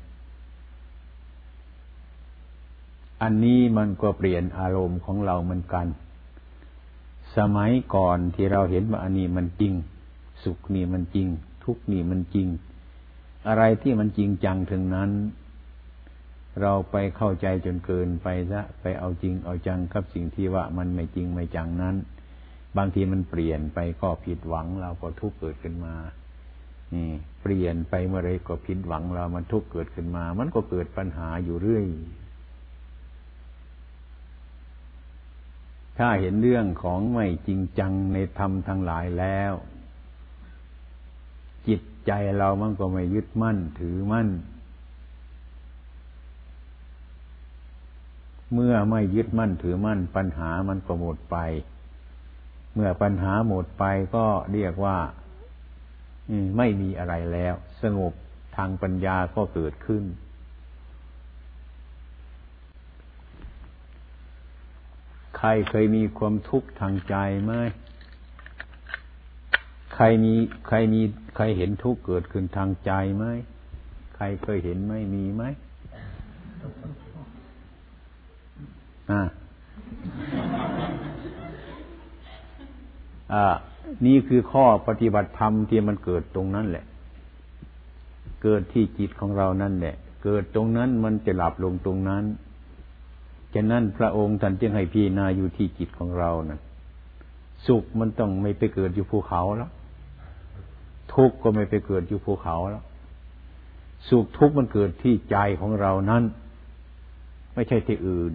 [3.21, 5.85] อันนี้มันก็เปลี่ยนอารมณ์ของเราเหมือนกัน
[7.37, 9.73] สมัยก่อนที่เราเห็นว่าอันนี้มันจริง
[10.43, 11.27] สุขนี่มันจริง
[11.65, 12.47] ทุกนี่มันจริง
[13.47, 15.11] อะไรที่มันจริงจังถึงนั้น
[16.61, 21.95] เราไปเข้าใจจนเกินไปซะไปเอาจริงเอาจังกับสิ่งที่ว่ามันไม่จริงไม่จังนั้น
[22.77, 25.95] บางทีมันเปลี่ยนไปก็ผิดหวังเราก็ทุกข์เกิดขึ้นมา
[26.93, 27.09] นี่
[27.41, 31.85] เปลี่ยนไปเมื่อไรก็ผิดหวังเรามันทุกข์เกิดขึ้นมา มันก็เกิดปัญหาอยู่เรื่อย
[35.97, 39.53] ถ้าเห็นเรื่องของไม่จริงจังในธรรมทั้งหลายแล้ว
[42.07, 44.29] ใจเรามันก็ไม่ยึดมั่นถือมั่น
[48.53, 51.37] เมื่อไม่ยึดมั่นถือมั่น ปัญหามันก็หมดไป
[52.73, 53.83] เมื่อปัญหาหมดไป
[54.15, 54.97] ก็เรียกว่า
[56.57, 58.13] ไม่มีอะไรแล้ว สงบ
[58.55, 60.03] ทางปัญญาก็เกิดขึ้น
[65.37, 67.53] ใครเคยมีความทุกข์ทางใจไหม
[69.95, 70.33] ใครมี
[70.67, 71.01] ใครมี
[71.35, 73.25] ใครเห็นทุกข์เกิดขึ้นทางใจไหม
[74.15, 75.43] ใครเคยเห็นไหมมีไหม
[79.11, 79.21] อ่า
[83.33, 83.45] อ่า
[84.05, 86.85] นี่คือข้อปฏิบัติธรรมที่มันเกิดตรงนั้นแหละ
[88.43, 92.23] เกิดที่จิตของเรานั่นแหละ เกิดตรงนั้นมันจะหลับลงตรงนั้น
[93.53, 96.59] ฉะนั้นพระองค์ท่านจึงให้พีนาอยู่ที่จิตของเรานะ
[97.67, 99.71] สุขมันต้องไม่ไปเกิดอยู่ภูเขาแล้ว
[101.13, 102.83] ทุกข์ก็ไม่ไปเกิดอยู่ภูเขาแล้ว
[104.09, 106.23] สุขทุกข์มันเกิดที่ใจของเรานั้น
[107.53, 108.33] ไม่ใช่ที่อื่น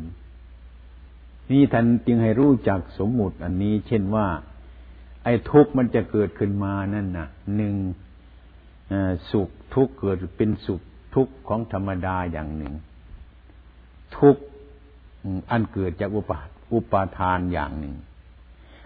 [1.51, 4.27] นี่ท่านจึงให้รู้จักสมมุติอันนี้ เช่นว่า
[5.25, 7.75] ไอ้ทุกข์มันจะเกิดขึ้นมานั่นนะหนึ่ง
[9.31, 10.81] สุขทุกข์เกิดเป็นสุข
[11.15, 12.75] ทุกข์ของธรรมดาอย่างหนึ่ง
[14.19, 14.43] ทุกข์
[15.51, 16.39] อันเกิดจากอุปา
[16.73, 17.95] อุปาทานอย่างหนึ่ง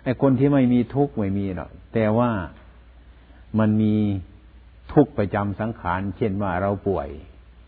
[0.05, 2.31] ไอ้คนที่ไม่มีทุกข์ไม่มีหรอกแต่ว่า
[3.59, 3.95] มันมี
[4.93, 7.09] ทุกข์ประจำสังขาร เช่นว่าเราป่วย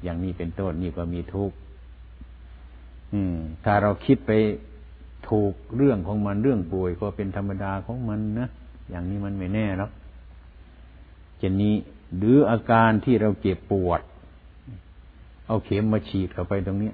[0.02, 1.56] อย่างนี้เป็นต้นนี่ก็มีทุกข์
[3.64, 4.30] ถ้าเราคิดไป
[5.28, 8.48] ถูกเรื่องของมันเรื่องป่วยก็เป็นธรรมดาของมันนะ
[8.90, 9.90] อย่างนี้มันไม่แน่หรอก
[11.38, 11.74] เช่นนี้
[12.16, 14.00] หรืออาการที่เราเจ็บปวด
[15.46, 16.92] เอาเข็มมาฉีดเข้าไปตรงนี้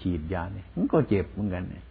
[0.00, 1.84] ฉีดยาเนี่ยมันก็เจ็บเหมือนกันเนี่ย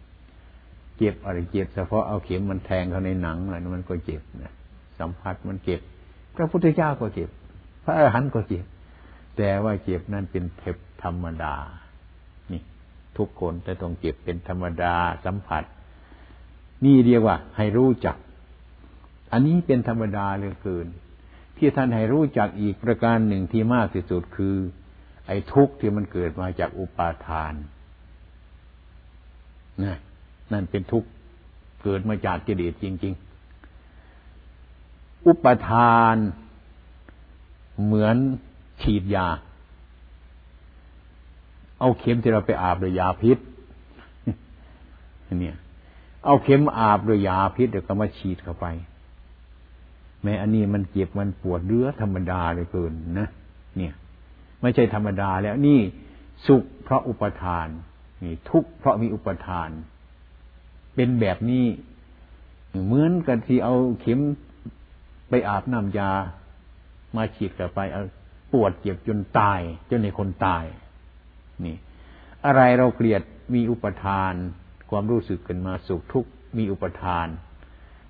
[0.98, 4.52] เจ็บอะไรเจ็บเฉพาะเอาเข็มมันแทงเข้าในหนังอะไรมันก็เจ็บนะ
[4.98, 5.80] สัมผัสมันเจ็บ
[6.40, 7.30] ระพุทธเจ้าก็เจ็บ
[7.84, 8.64] พระอรหันต์ก็เจ็บ
[9.36, 11.54] แต่ว่าเจ็บนั่นเป็นเทปธรรมดา
[12.52, 12.62] นี่
[13.18, 15.64] ทุกคนแต่ต้องเจ็บเป็นธรรมดาสัมผัส
[16.84, 18.16] นี่เรียกว่า ให้รู้จัก
[19.32, 20.86] อันนี้เป็นธรรมดาเหลือเกิน
[21.56, 24.56] ที่ท่านให้รู้จักอีกประการหนึ่งที่มากที่สุดคือ
[25.26, 27.54] ไอ้ทุกข์ที่มันเกิดมาจากอุปาทาน
[29.84, 29.96] นะ
[30.52, 31.08] นั่นเป็นทุกข์
[31.82, 33.29] เกิดมาจากกิเลสจริง ๆ
[35.26, 36.16] อุปทาน
[37.84, 38.16] เหมือน
[38.82, 39.28] ฉีดยา
[41.80, 43.38] เอาเข็มที่เราไปอาบด้วยยาพิษ
[45.40, 45.56] เนี่ย
[46.24, 48.66] เอาเข็มอาบด้วยยาพิษเดี๋ยวก็มาฉีดเข้าไป
[50.22, 53.28] แม้อันนี้มันเจ็บมันปวดเรื้อธรรมดาเลยเกินนะ
[53.76, 53.94] เนี่ย
[54.60, 55.80] ไม่ใช่ธรรมดาแล้วนี่
[56.46, 57.66] สุขเพราะอุปทาน
[58.24, 59.70] นี่ ทุกข์เพราะมีอุปทาน
[60.94, 61.64] เป็นแบบนี้
[62.84, 64.20] เหมือนกันที่เอาเข็ม
[65.30, 66.12] ไปอาบน้ำยา
[67.16, 68.02] มาฉีดกับไปเอา
[68.52, 69.60] ปวดเจ็บจนตาย
[69.90, 70.64] จนในคนตาย
[71.64, 71.76] นี่
[72.46, 73.22] อะไรเราเกลียด
[73.54, 74.32] มีอุปทาน
[74.90, 77.26] ความรู้สึกกันมาสุขทุกข์มีอุปทาน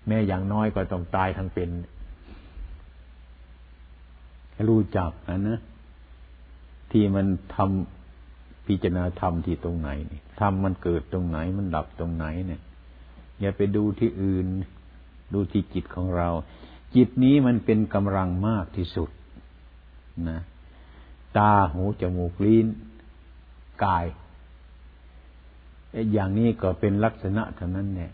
[0.06, 1.70] แม้อย่างน้อยก็ต้องตายทั้งเป็น
[4.68, 5.60] รู้จักนะนะ
[6.92, 9.90] ที่มันทำพิจารณาธรรมที่ตรงไหน
[10.40, 12.62] ธรรมมันเกิดตรงไหนมันดับตรงไหนเนี่ย
[13.40, 14.46] อย่าไปดูที่อื่น
[15.34, 16.28] ดูที่จิตของเรา
[16.94, 19.10] จิตนี้มันเป็นกำลังมากที่สุด
[20.28, 20.40] นะ
[21.36, 22.66] ตาหูจมูกลิ้น
[23.84, 24.06] กาย
[26.12, 28.12] อย่างนี้ก็เป็นลักษณะเท่านั้นเนี่ย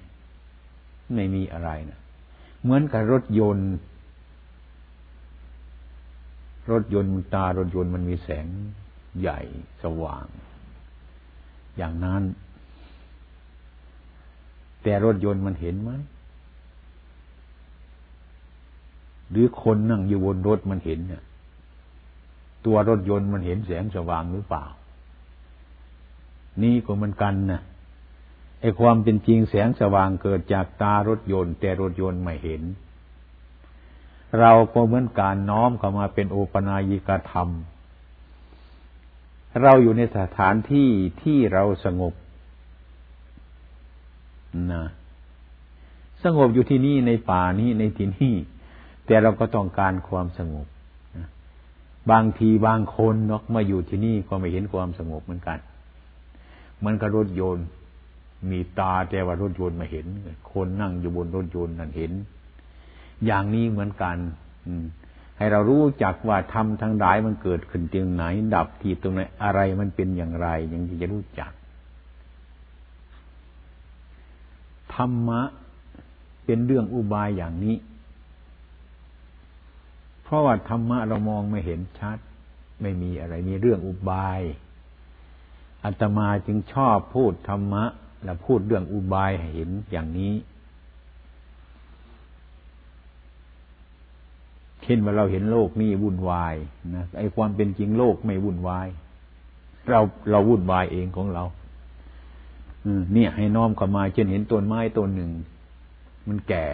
[1.14, 2.01] ไม่มีอะไรนะ
[2.62, 3.72] เหมือนกับรถยนต์
[6.70, 8.47] รถยนต์ตารถยนต์มันมีแสง
[9.20, 9.41] ใหญ่
[9.83, 10.27] สว่าง
[11.77, 12.22] อย่างนั้น
[14.83, 15.91] แต่รถยนต์มันเห็นไหม
[19.31, 21.22] หรือคนนั่งอยู่บนรถมันเห็นเนี่ย
[22.64, 24.64] ตัวรถยนต์มันเห็นแสงสว่างหรือเปล่า
[26.62, 27.61] นี่ก็มันกันนะ
[28.61, 32.62] ไอความเป็นจริงแสงสว่างเกิดจากตารถยนต์ แต่รถยนต์ไม่เห็น
[34.41, 37.49] เราก็เหมือนการน้อมเข้ามาเป็นโอปนายิกธรรม
[39.62, 40.89] เราอยู่ในสถานที่
[41.22, 42.14] ที่เราสงบ
[44.72, 44.85] นะ
[46.24, 48.35] สงบอยู่ที่นี่ในป่านี้ในที่นี่
[49.07, 50.66] แต่เราก็ต้องการความสงบ
[52.11, 55.59] บางทีบางคนเนาะมาอยู่ที่นี่ก็ไม่เห็นความสงบเหมือนกัน
[56.84, 57.66] มันก็รถยนต์
[58.50, 60.07] มีตาแต่ว่ารถยนต์ม่เห็น
[60.52, 62.12] คนนั่งอยู่บนรถยนต์นั่นเห็น
[63.26, 64.16] อย่างนี้เหมือนกัน
[64.66, 64.84] อืม
[65.36, 71.52] ให้เรารู้จักว่าธรรมทั้งหลายมันเกิดขึ้นตรงไหน ดับที่ตรงไหนอะไรมันเป็นอย่างไร อย่างที่จะรู้จัก
[74.94, 75.42] ธรรมะ
[76.44, 77.76] เป็นเรื่องอุบายอย่างนี้
[80.27, 82.18] เพราะว่าธรรมะเรามองไม่เห็นชัด
[82.83, 84.41] ไม่มีอะไรมีเรื่องอุบาย
[85.85, 87.85] อาตมาจึงชอบพูดธรรมะ
[88.24, 90.35] และพูดเรื่องอุบายให้เห็นอย่างนี้
[94.83, 96.55] เช่นว่าเราเห็นโลกนี้วุ่นวาย
[96.95, 98.89] นะไอ้ความเป็นจริงโลกไม่วุ่นวาย
[99.91, 100.01] เรา
[100.31, 101.45] เราวุ่นวายเองของเรา
[103.12, 105.31] เนี่ยให้น้อมเข้ามาเช่นเห็นต้นไม้ต้นหนึ่ง
[106.29, 106.66] มันแก่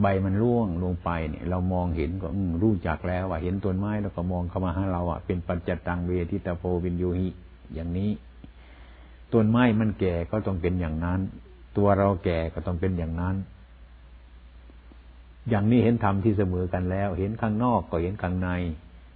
[0.00, 2.28] ใบมันร่วงลงไปเนี่ย เรามองเห็นก็
[2.62, 7.28] รู้จักแล้วว่าเห็นต้นไม้แล้วก็มองเข้ามาหาเราอะเป็นปัจจตังเวทิตาโพวินโยหิ
[7.74, 8.10] อย่างนี้
[9.32, 11.20] ต้นไม้มันแก่ก็ต้องเป็นอย่างนั้น
[11.76, 13.36] ตัวเราแก่ก็ต้องเป็นอย่างนั้น
[15.48, 18.48] อย่างนี้เห็นธรรมที่เสมอกันแล้ว เห็นข้างนอกก็เห็นข้างใน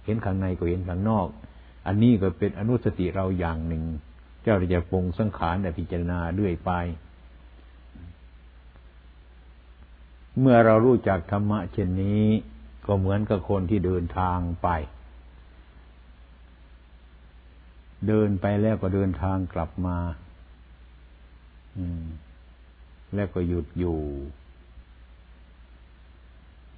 [0.05, 1.27] เห็นข้างในก็เห็นข้างนอก
[1.87, 3.83] อันนี้ก็เป็นอนุสติเราอย่างหนึ่ง
[4.43, 6.71] เจ้าจะปรงสังขารแต่พิจารณาเรื่อยไป
[10.39, 12.25] เมื่อเรารู้จักธรรมะเช่นนี้
[12.85, 14.67] ก็เหมือนกับคนที่เดินทางไป
[18.07, 19.97] เดินไปแล้วก็เดินทางกลับมา
[21.77, 22.03] อืม
[23.15, 23.99] แล้วก็หยุดอยู่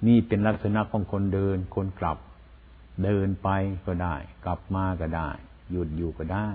[0.06, 2.18] นี่เป็นลักษณะของคนเดิน คนกลับ
[3.04, 3.48] เดินไป
[3.86, 5.30] ก็ได้ กลับมาก็ได้
[5.70, 6.48] หยุดอยู่ก็ได้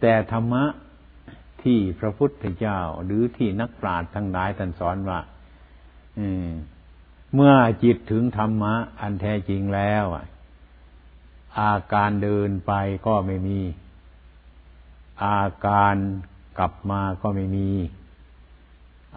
[0.00, 0.64] แต่ธรรมะ
[1.62, 5.20] ที่พระพุทธเจ้า หรือที่นักปราชญ์ทั้งหลายท่านสอนว่า
[7.34, 10.04] เมื่อจิตถึงธรรมะ อันแท้จริงแล้ว
[11.60, 12.72] อาการเดินไป
[13.06, 13.60] ก็ไม่มี
[15.24, 15.94] อาการ
[16.58, 17.70] กลับมาก็ไม่มี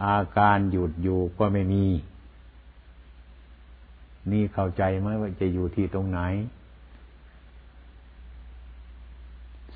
[0.06, 1.86] อาการหยุดอยู่ก็ไม่มี
[4.32, 6.20] นี่เข้าใจไหมว่าจะอยู่ที่ตรงไหน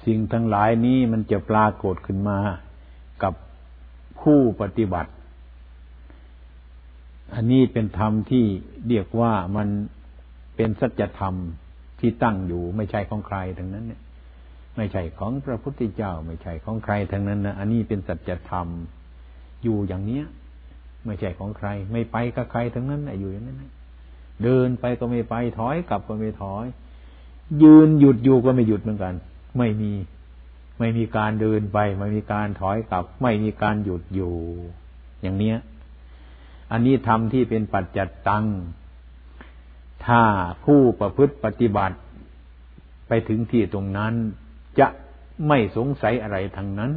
[0.06, 2.40] สิ่งทั้งหลายนี้มันจะปรากฏขึ้นมา
[3.24, 3.34] กับ
[4.22, 5.12] ผู้ปฏิบัติ
[7.36, 8.46] อันนี้เป็นธรรมที่
[8.88, 9.68] เรียกว่ามัน
[10.56, 11.36] เป็นสัจธรรม
[12.00, 14.02] ที่ตั้งอยู่ไม่ใช่ของใครทั้งนั้นเนี่ย
[14.76, 18.68] ไม่ใช่ของพระพุทธเจ้า ไม่ใช่ของใครทั้งนั้นนะอันนี้เป็นสัจธรรม
[19.64, 20.26] อยู่อย่างเนี้ย
[21.06, 23.64] ไม่ใช่ของใคร ไม่ไปกับใครทั้งนั้นอยู่อย่างนั้น
[24.44, 26.66] เดินไปก็ไม่ไปถอยกลับก็ไม่ถอย
[27.64, 29.16] ยืนหยุดอยู่ก็ไม่หยุดเหมือนกัน
[29.58, 29.94] ไม่มี
[30.80, 34.36] ไม่มีการเดินไป ไม่มีการถอยกลับ ไม่มีการหยุดอยู่
[35.22, 35.58] อย่างเนี้ย
[36.72, 38.46] อันนี้ทำที่เป็นปัจจัตตัง
[40.06, 40.22] ถ้า
[40.64, 41.98] ผู้ประพฤติปฏิบัติ
[43.08, 44.14] ไปถึงที่ตรงนั้น
[44.80, 44.88] จะ
[45.48, 46.92] ไม่สงสัยอะไรทางนั้น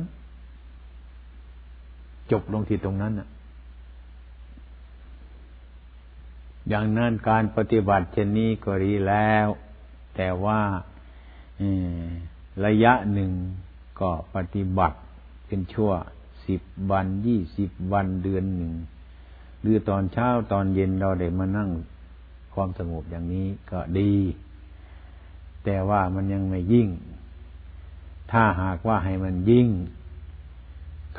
[2.31, 3.29] จบลงที่ตรงนั้นน่ะ
[6.69, 9.47] อย่างนั้นการปฏิบัติเช่นนี้ก็ดีแล้ว
[10.17, 10.61] แต่ว่า
[12.67, 13.33] ระยะหนึ่ง
[14.01, 14.99] ก็ปฏิบัติ
[15.47, 15.93] เป็นชั่ว
[16.47, 18.73] สิบวันยี่สิบวันเดือนหนึ่ง
[19.61, 21.71] หรือตอนเช้าตอนเย็นเราได้มานั่ง
[22.55, 24.15] ความสงบอย่างนี้ก็ดี
[25.65, 26.89] แต่ว่ามันยังไม่ยิ่ง
[28.33, 29.69] ถ้าหากว่าให้มันยิ่ง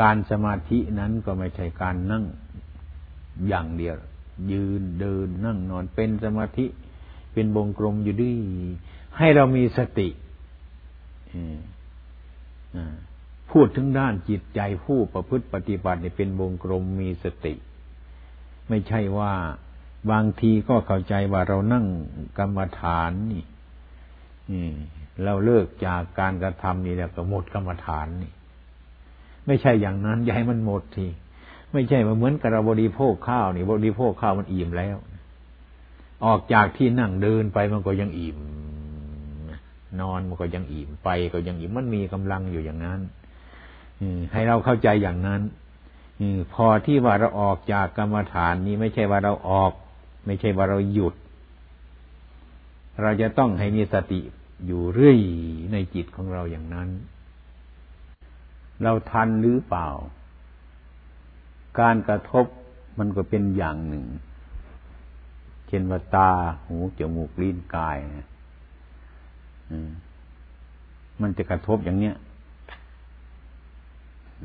[0.01, 2.23] การสมาธินั้นก็ไม่ใช่การนั่ง
[3.47, 3.95] อย่างเดียว
[4.51, 6.65] ยืนเดินนั่งนอนเป็นสมาธิ
[7.33, 8.33] เป็นวงกลมอยู่ดี
[9.17, 10.07] ให้เรามีสติ
[13.51, 17.53] พูดถึงด้านจิตใจผู้ประพฤติปฏิบัติเนี่ยเป็นวงกลมมีสติ
[18.69, 19.33] ไม่ใช่ว่า
[20.11, 21.85] บางทีก็เข้าใจว่าเรานั่ง
[22.37, 23.45] กรรมฐานนี่
[25.23, 28.31] เราเลิกจากการกระทำนี่แล้วก็หมดกรรมฐานนี่
[29.47, 31.07] ไม่ใช่อย่างนั้นอย่าให้มันหมดที
[31.73, 34.97] ไม่ใช่มาเหมือนกับเราบริโภคข้าวนี่บริโภคข้าวมันอิ่มแล้ว
[36.25, 38.39] ออกจากที่นั่งเดินไปมันก็ยังอิ่ม
[40.01, 42.99] นอนมันก็ยังอิ่มไปก็ยังอิ่มมันมีกำลังอยู่อย่างนั้น
[44.33, 45.41] ให้เราเข้าใจอย่างนั้น
[46.53, 49.71] พอที่ว่าเราออกจากกรรมฐานนี้ไม่ใช่ว่าเราออก
[50.25, 51.15] ไม่ใช่ว่าเราหยุด
[53.01, 54.21] เราจะต้องให้มีสติ
[54.65, 55.19] อยู่เรื่อย
[55.73, 56.89] ในจิตของเราอย่างนั้น
[58.83, 59.87] เราทันหรือเปล่า
[61.79, 62.45] การกระทบ
[62.99, 64.05] มันก็เป็นอย่างหนึ่ง
[65.67, 66.31] เช่นว่าตา
[66.67, 68.27] หู จมูก ลิ้น กายนะ
[71.21, 72.15] มันจะกระทบอย่างเนี้ย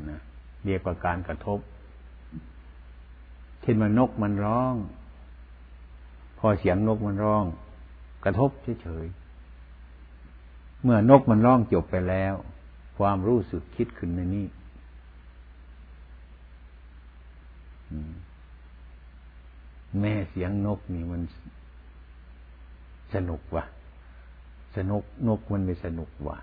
[0.09, 0.19] นะ
[0.65, 1.59] เรียกว่าการกระทบ
[3.61, 4.75] เช่นว่านกมันร้อง
[6.39, 7.43] พอเสียงนกมันร้อง
[8.23, 8.49] กระทบ
[8.81, 12.33] เฉยๆเมื่อนกมันร้องจบไปแล้ว
[12.97, 14.45] ความรู้สึกคิดขึ้นในนี้
[19.99, 21.21] แม่เสียงนกนี่มัน
[23.13, 23.63] สนุกว่ะ
[24.77, 26.37] สนุกนกมันไม่สนุกว่ะ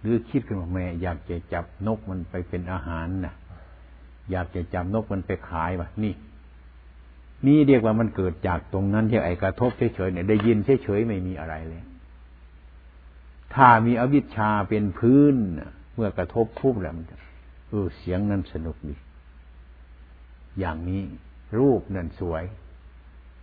[0.00, 3.34] หรือคิดขึ้นว่าแม่อยากจะจับนกมันไปเป็นอาหารนะ
[4.30, 6.14] อยากจะจับนกมันไปขายว่ะ นี่
[7.46, 11.82] นี่เรียกว่ามันเกิดจากตรงนั้นที่ไอ้กระทบเฉยๆเนี่ยได้ยินเฉยๆไม่มีอะไรเลย
[13.54, 15.34] ถ้ามีอวิชชาเป็นพื้น
[15.94, 17.06] เมื่อกระทบปุ๊บแล้วมัน
[17.68, 18.96] เออเสียงนั้นสนุกดี
[20.58, 21.02] อย่างนี้
[21.58, 22.44] รูปนั่นสวย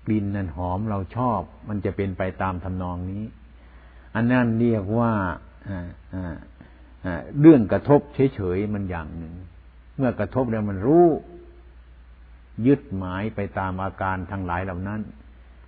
[0.05, 3.23] กลิ่นนั่นหอมเราชอบ มันจะเป็นไปตามทำนองนี้
[4.15, 5.11] อันนั้นเรียกว่า
[7.39, 8.01] เรื่องกระทบ
[8.35, 9.33] เฉยๆมันอย่างหนึ่ง
[9.97, 11.07] เมื่อกระทบแล้วมันรู้
[12.67, 15.01] ยึดหมายไปตามอาการทั้งหลายเหล่านั้น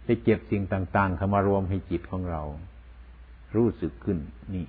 [0.07, 2.43] จะเจ็บสิ่งต่างๆเข้ามารวมให้จิตของเรา
[3.55, 4.17] รู้สึกขึ้น
[4.53, 4.65] นี่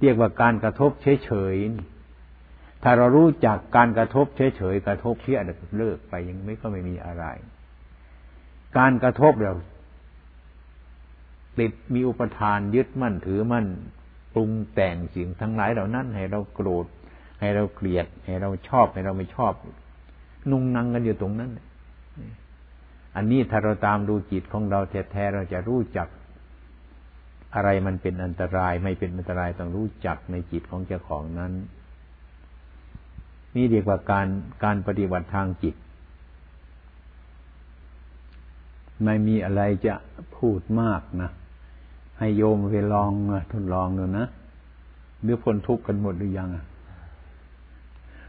[0.00, 5.40] เรียกว่าการกระทบเฉยๆถ้าเรารู้จักการกระทบเฉยๆกระทบเพี้ย
[5.76, 7.24] เลิกไปยังไม่ก็ไม่มีอะไร
[8.78, 9.52] การกระทบเรา
[11.58, 13.66] ติดมีอุปทานยึดมั่นถือมั่น
[14.34, 16.86] ปรุงแต่งสิ่งทั้งหลายเหล่านั้น ให้เราโกรธ
[17.40, 19.52] ให้เราเกลียด ให้เราชอบ ให้เราไม่ชอบ
[20.50, 21.50] นุ่งนังกันอยู่ตรงนั้น
[23.16, 26.08] อันนี้ถ้าเราตามดูจิตของเราแท้ๆเราจะรู้จัก
[27.54, 31.52] อะไรมันเป็นอันตรายไม่เป็นอันตรายต้องรู้จักในจิตของเจ้าของนั้น
[33.54, 34.28] นี่เรียกว่าการ
[34.64, 35.74] การปฏิบัติทางจิต
[39.04, 39.94] ไม่มีอะไรจะ
[40.36, 41.30] พูดมากนะ
[42.20, 43.10] ให้โยมไปลอง
[43.52, 44.26] ทดลองดูนะ
[45.22, 46.48] หรือพ้นทุกข์กันหมดหรือยัง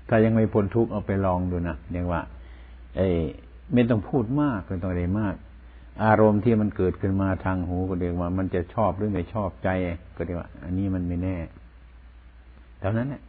[0.07, 2.21] ถ้ายังไม่พ้นทุกข์เอาไปลองดูนะเรียกว่า
[2.97, 3.07] เอ้
[3.73, 5.35] ไม่ต้องพูดมากไม่ต้องอะไรมาก
[6.05, 9.69] อารมณ์ที่มันเกิดขึ้นมาทางหูก็เรียกว่า มันจะชอบหรือไม่ชอบใจ
[10.15, 11.37] ก็เรียกว่า อันนี้มันไม่แน่
[12.79, 13.21] เท่านั้นแหละ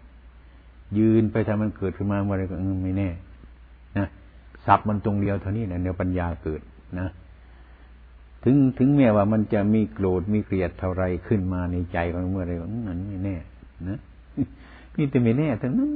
[0.99, 2.55] ยืนไปถ้ามันเกิดขึ้นมาเมื่อไรก็
[2.85, 3.09] ไม่แน่
[3.99, 4.07] นะ
[4.67, 6.61] สับมันตรงเดียวเท่านี้นะเดี๋ยวปัญญาเกิด
[7.01, 7.09] นะ
[8.45, 12.53] ถึงถึงแม้ว่ามันจะมีโกรธมีเกลียดเท่าไรขึ้นมาในใจของเมื่อไร
[12.89, 13.37] มันไม่แน่
[13.89, 13.99] นะ
[14.97, 15.91] นี่แต่ไม่แน่ทั้งนั้น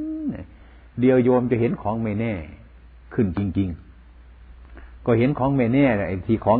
[1.01, 2.33] เดียวโยมจะเห็นของไม่แน่
[3.15, 6.59] ขึ้นจริง ๆ ก็เห็นของไม่แน่ไอ้ที่ของ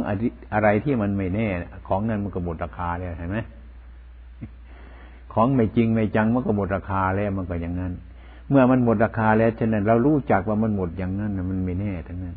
[0.55, 1.49] อะไรที่มันไม่แน่
[1.89, 3.39] ของนั้นมันก็หมดราคาเลยเห็นไหม
[5.33, 7.93] ของไม่จริงไม่จังมันก็หมดราคาแล้วมันก็อย่างนั้น
[8.49, 12.37] เมื่อมันหมดราคาแล้วฉะนั้นเรารู้จักว่ามันหมดอย่างนั้นมันไม่แน่ทั้งนั้น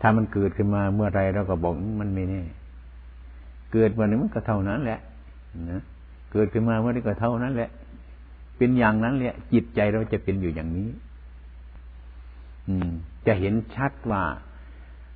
[0.00, 2.42] ถ้ามันเกิดขึ้นมาเมื่อไรเราก็บอกมันไม่แน่
[3.72, 5.00] เกิดวันนึงมันก็เท่านั้นแหละ
[5.70, 5.82] นะ
[6.32, 7.70] เกิดขึ้นมาเมื่อไรก็เท่านั้นแหละ
[8.56, 10.88] เป็นอย่างนั้นแหละ จิตใจเราจะเป็นอยู่อย่างนี้
[12.68, 12.90] อืม
[13.26, 14.22] จะเห็นชัดว่า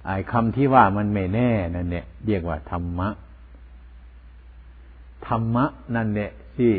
[0.04, 3.08] ไอ้คำที่ว่ามันไม่แน่นั่นเนี่ยเรียกว่าธรรมะ
[5.26, 5.64] ธรรมะ
[5.96, 6.72] นั่นเนี่ยที่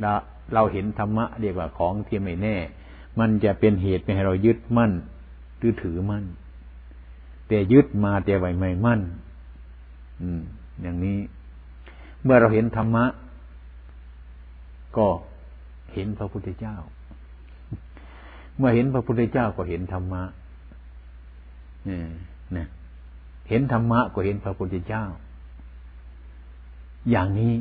[0.00, 0.12] เรา
[0.54, 2.56] เราเห็นธรรมะเรียกว่าของที่ไม่แน่
[3.18, 4.92] มันจะเป็นเหตุให้เรายึดมั่น
[5.58, 6.24] หรือถือมั่น
[7.48, 9.00] แต่ยึดมาแต่ไว้ไม่มั่น
[10.22, 10.42] อืม
[10.82, 11.18] อย่างนี้
[12.22, 13.04] เมื่อเราเห็นธรรมะ
[14.96, 15.06] ก็
[15.94, 16.76] เห็นพระพุทธเจ้า
[18.58, 20.22] เมื่อเห็นพระพุทธเจ้าก็เห็นธรรมะ
[21.86, 21.98] เนี่
[22.56, 22.66] นะ
[23.48, 25.04] เห็นธรรมะก็เห็นพระพุทธเจ้า
[27.10, 27.54] อย่างนี้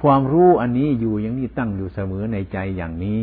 [0.00, 3.20] ความรู้อันนี้อยู่อย่างนี้ตั้งอยู่เสมอในใจอย่างนี้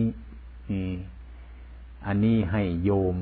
[2.08, 3.16] อันนี้ให้โยม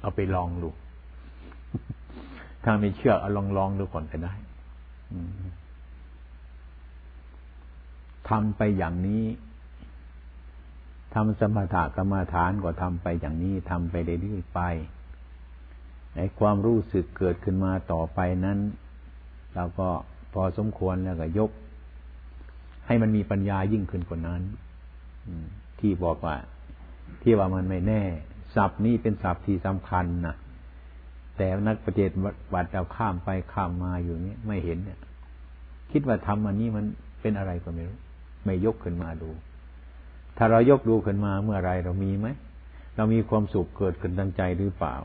[0.00, 0.70] เอาไปลองดู
[2.64, 4.34] ถ้าไม่เชื่อเอาลองลองดูก่อนก็ได้
[8.28, 9.24] ทำไปอย่างนี้
[11.14, 14.60] ทำสมถะกรรมฐานก็ทำไปอย่างนี้ทำไปเรื่อยๆไป
[16.16, 18.58] ไอ้ความรู้สึกเกิดขึ้นมาต่อไปนั้น
[19.54, 19.88] เราก็
[20.32, 21.50] พอสมควรแล้วก็ยก
[22.86, 24.42] ให้มันมีปัญญายิ่งขึ้นกว่านั้น
[25.80, 26.36] ที่บอกว่า
[27.22, 28.02] ที่ว่ามันไม่แน่
[28.56, 30.36] ศัพท์นี้เป็นศัพท์ที่สำคัญนะ
[31.36, 32.04] แต่นักปฏิ
[32.54, 34.98] บัติเราข้ามไปข้ามมาอยู่นี้ไม่เห็นเนี่ย
[35.92, 36.84] คิดว่าทำอันนี้มัน
[37.20, 37.98] เป็นอะไรก็ไม่รู้
[38.44, 39.30] ไม่ยกขึ้นมาดู
[40.36, 42.28] ถ้าเรายกดูขึ้นมาเมื่อไรเรามีไหม
[42.96, 44.96] เรามีความสุขเกิดขึ้นทางใจหรือเปล่า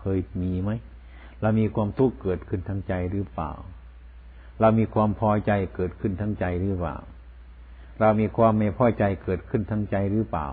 [0.00, 0.70] เคยมีไหม
[1.42, 3.52] เรามีความทุกข์เกิดขึ้นทางใจหรือเปล่า
[4.60, 6.96] เรามีความพอใจเกิดขึ้นทางใจหรือเปล่า
[8.00, 10.48] เรามีความไม่พอใจเกิดขึ้นทางใจหรือเปล่า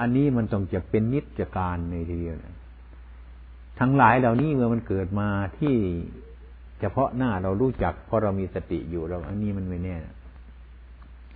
[0.00, 2.56] อันนี้มันต้องจะเป็นนิจการในทีเดียวนะ
[3.80, 5.28] ทั้งหลายเหล่านี้เมื่อมันเกิดมา
[5.58, 5.74] ที่
[6.80, 9.96] เฉพาะหน้าเรารู้จักเพราะเรามีสติอยู่เรา อันนี้มันไม่แน่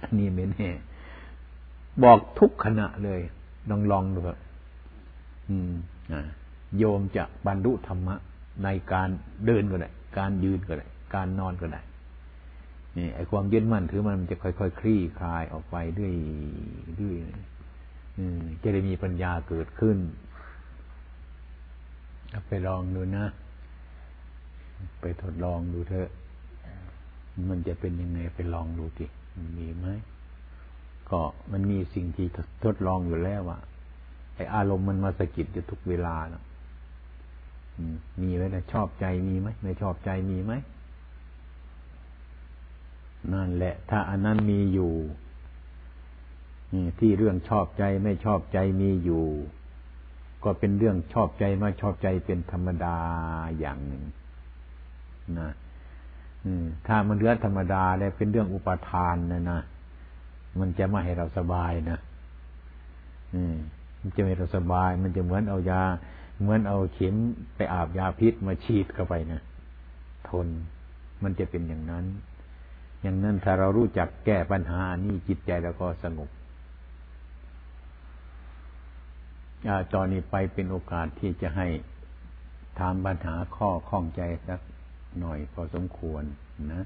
[0.02, 0.68] อันนี้ไม่แน่
[2.02, 3.20] บอกทุกขณะเลย
[3.70, 4.38] ลองลองดูครับ
[5.48, 5.72] อืม
[6.78, 8.16] โยมจะบรรลุธรรมะ
[8.64, 9.08] ในการ
[9.44, 11.80] เดินก็ได้ การยืนก็ได้ การนอนก็ได้
[12.96, 16.14] นี่ไอความยึดมั่นถือมันมันจะค่อยๆคลี่คลายออกไปเรื่อย
[16.96, 17.18] เรื่อย
[18.62, 19.96] จะได้มีปัญญาเกิดขึ้น
[22.48, 23.26] ไปลองดูนะ
[25.00, 26.10] ไปทดลองดูเถอะ
[27.48, 29.06] มันจะเป็นยังไงไปลองดูดิ
[29.58, 29.86] มีไหม
[31.10, 31.20] ก็
[31.52, 32.26] มันมีสิ่งที่
[32.64, 33.58] ทดลองอยู่แล้วว่า
[34.34, 36.42] ไออารมณ์มันมาสะกิดอยู่ทุกเวลาเนาะ
[38.22, 40.52] มีไหมนะชอบใจมีไหมไม่ชอบใจมีไหม
[43.32, 44.92] นั่นแหละ ถ้าอันนั้นมีอยู่
[47.00, 49.26] ที่เรื่องชอบใจไม่ชอบใจมีอยู่
[50.44, 52.96] ก็เป็นเรื่องชอบใจไม่ชอบใจเป็นธรรมดา
[53.58, 54.04] อย่างหนึ่ง
[55.40, 55.50] นะ
[56.86, 59.60] ถ้ามันเรื่องธรรมดาแล้วเป็นเรื่องอุปทานนะนะ
[60.60, 61.98] มันจะไม่ให้เราสบายนะ
[64.00, 65.82] มันจะไม่เราสบาย มันจะเหมือนเอายา
[66.40, 67.14] เหมือนเอาเข็ม
[67.54, 69.40] ไปอาบยาพิษมาฉีดเข้าไปนะ
[70.28, 70.48] ทน
[71.22, 72.04] มันจะเป็นอย่างนั้น
[73.02, 76.28] อย่างนั้นถ้าเรารู้จักแก้ปัญหานี่จิตใจเราก็สงบ
[79.94, 81.66] ตอนนี้ไปเป็นโอกาสที่จะให้
[82.78, 84.60] ถามปัญหาข้อข้องใจสัก
[85.20, 86.22] หน่อยพอสมควร
[86.72, 86.84] นะ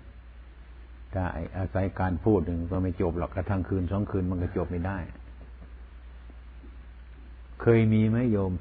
[1.13, 1.25] ถ้า
[1.59, 4.99] อาศัยการพูดหนึ่งก็ไม่จบหรอกกระทั่งคืนสองคืนมันก็จบไม่ได้
[7.63, 8.53] เคยมีไหมโยม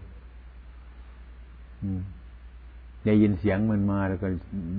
[3.05, 4.27] ได้ยินเสียงมันมาแล้วก็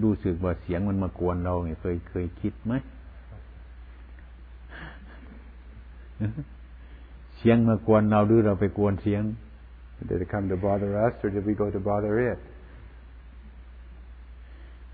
[0.03, 2.75] รู้สึกว่าเสียงมันมากวนเราเนี่ยเคยเคยคิดไหม
[7.43, 9.23] สียงมากวนเราหรือเราไปกวนเสียง
[10.09, 12.39] Did it come to bother us or did we go to bother it?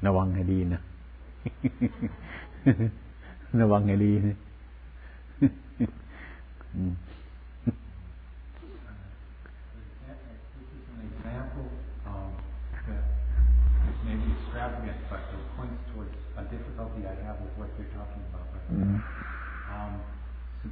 [0.07, 0.81] ระวังให้ดีนะ
[3.61, 4.37] ระวังให้ดีนะ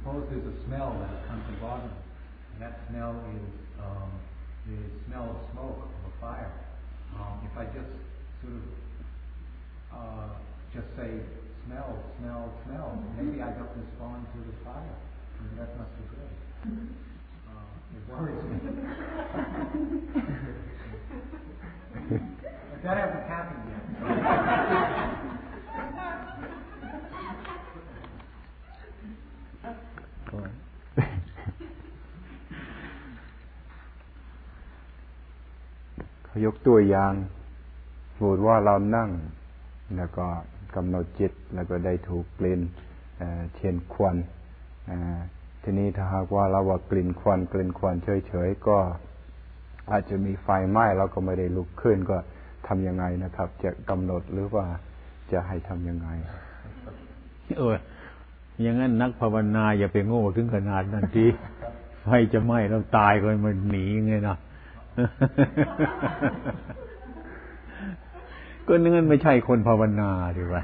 [0.07, 1.91] suppose there's a smell that has come to bottom,
[2.53, 3.43] and that smell is
[3.83, 4.07] um,
[4.63, 6.47] the smell of smoke of a fire.
[7.11, 7.91] Um, if I just
[8.39, 8.63] sort of
[9.91, 10.31] uh,
[10.71, 11.11] just say
[11.67, 14.79] smell, smell, smell, maybe I don't respond to the fire.
[14.79, 16.31] I mean, that's not so good.
[17.51, 18.63] Uh, it worries me.
[22.83, 23.83] That hasn't happened yet.
[36.45, 37.13] ยกตัวอย่าง
[38.15, 39.09] สมมติว่าเรานั่ง
[39.97, 40.25] แล้วก็
[40.75, 42.61] กำหนดจิตแล้วก็ได้ถูกกลิ่น
[43.57, 44.17] เช่นควัน
[45.63, 47.95] ทีนี้ถ้าหากว่าเราว่ากลิ่นควันกลิ่นควัน
[48.27, 48.77] เฉยๆก็
[49.91, 52.17] อาจจะมีไฟไหม้เราก็ไม่ได้ลุกขึ้นก็
[52.67, 54.65] ทำยังไงนะครับ จะกำหนดหรือว่า
[55.31, 56.09] จะให้ทำยังไง
[57.57, 57.77] เออ
[58.61, 61.25] อย่างนั้นนักภาวนาอย่าไปโง่ถึงขนาดนั้นที
[62.03, 64.37] ไฟจะไหม้เราตายก็มันหนีไงนะ
[68.67, 70.63] ก็นั่นไม่ใช่คนภาวนาดีว่า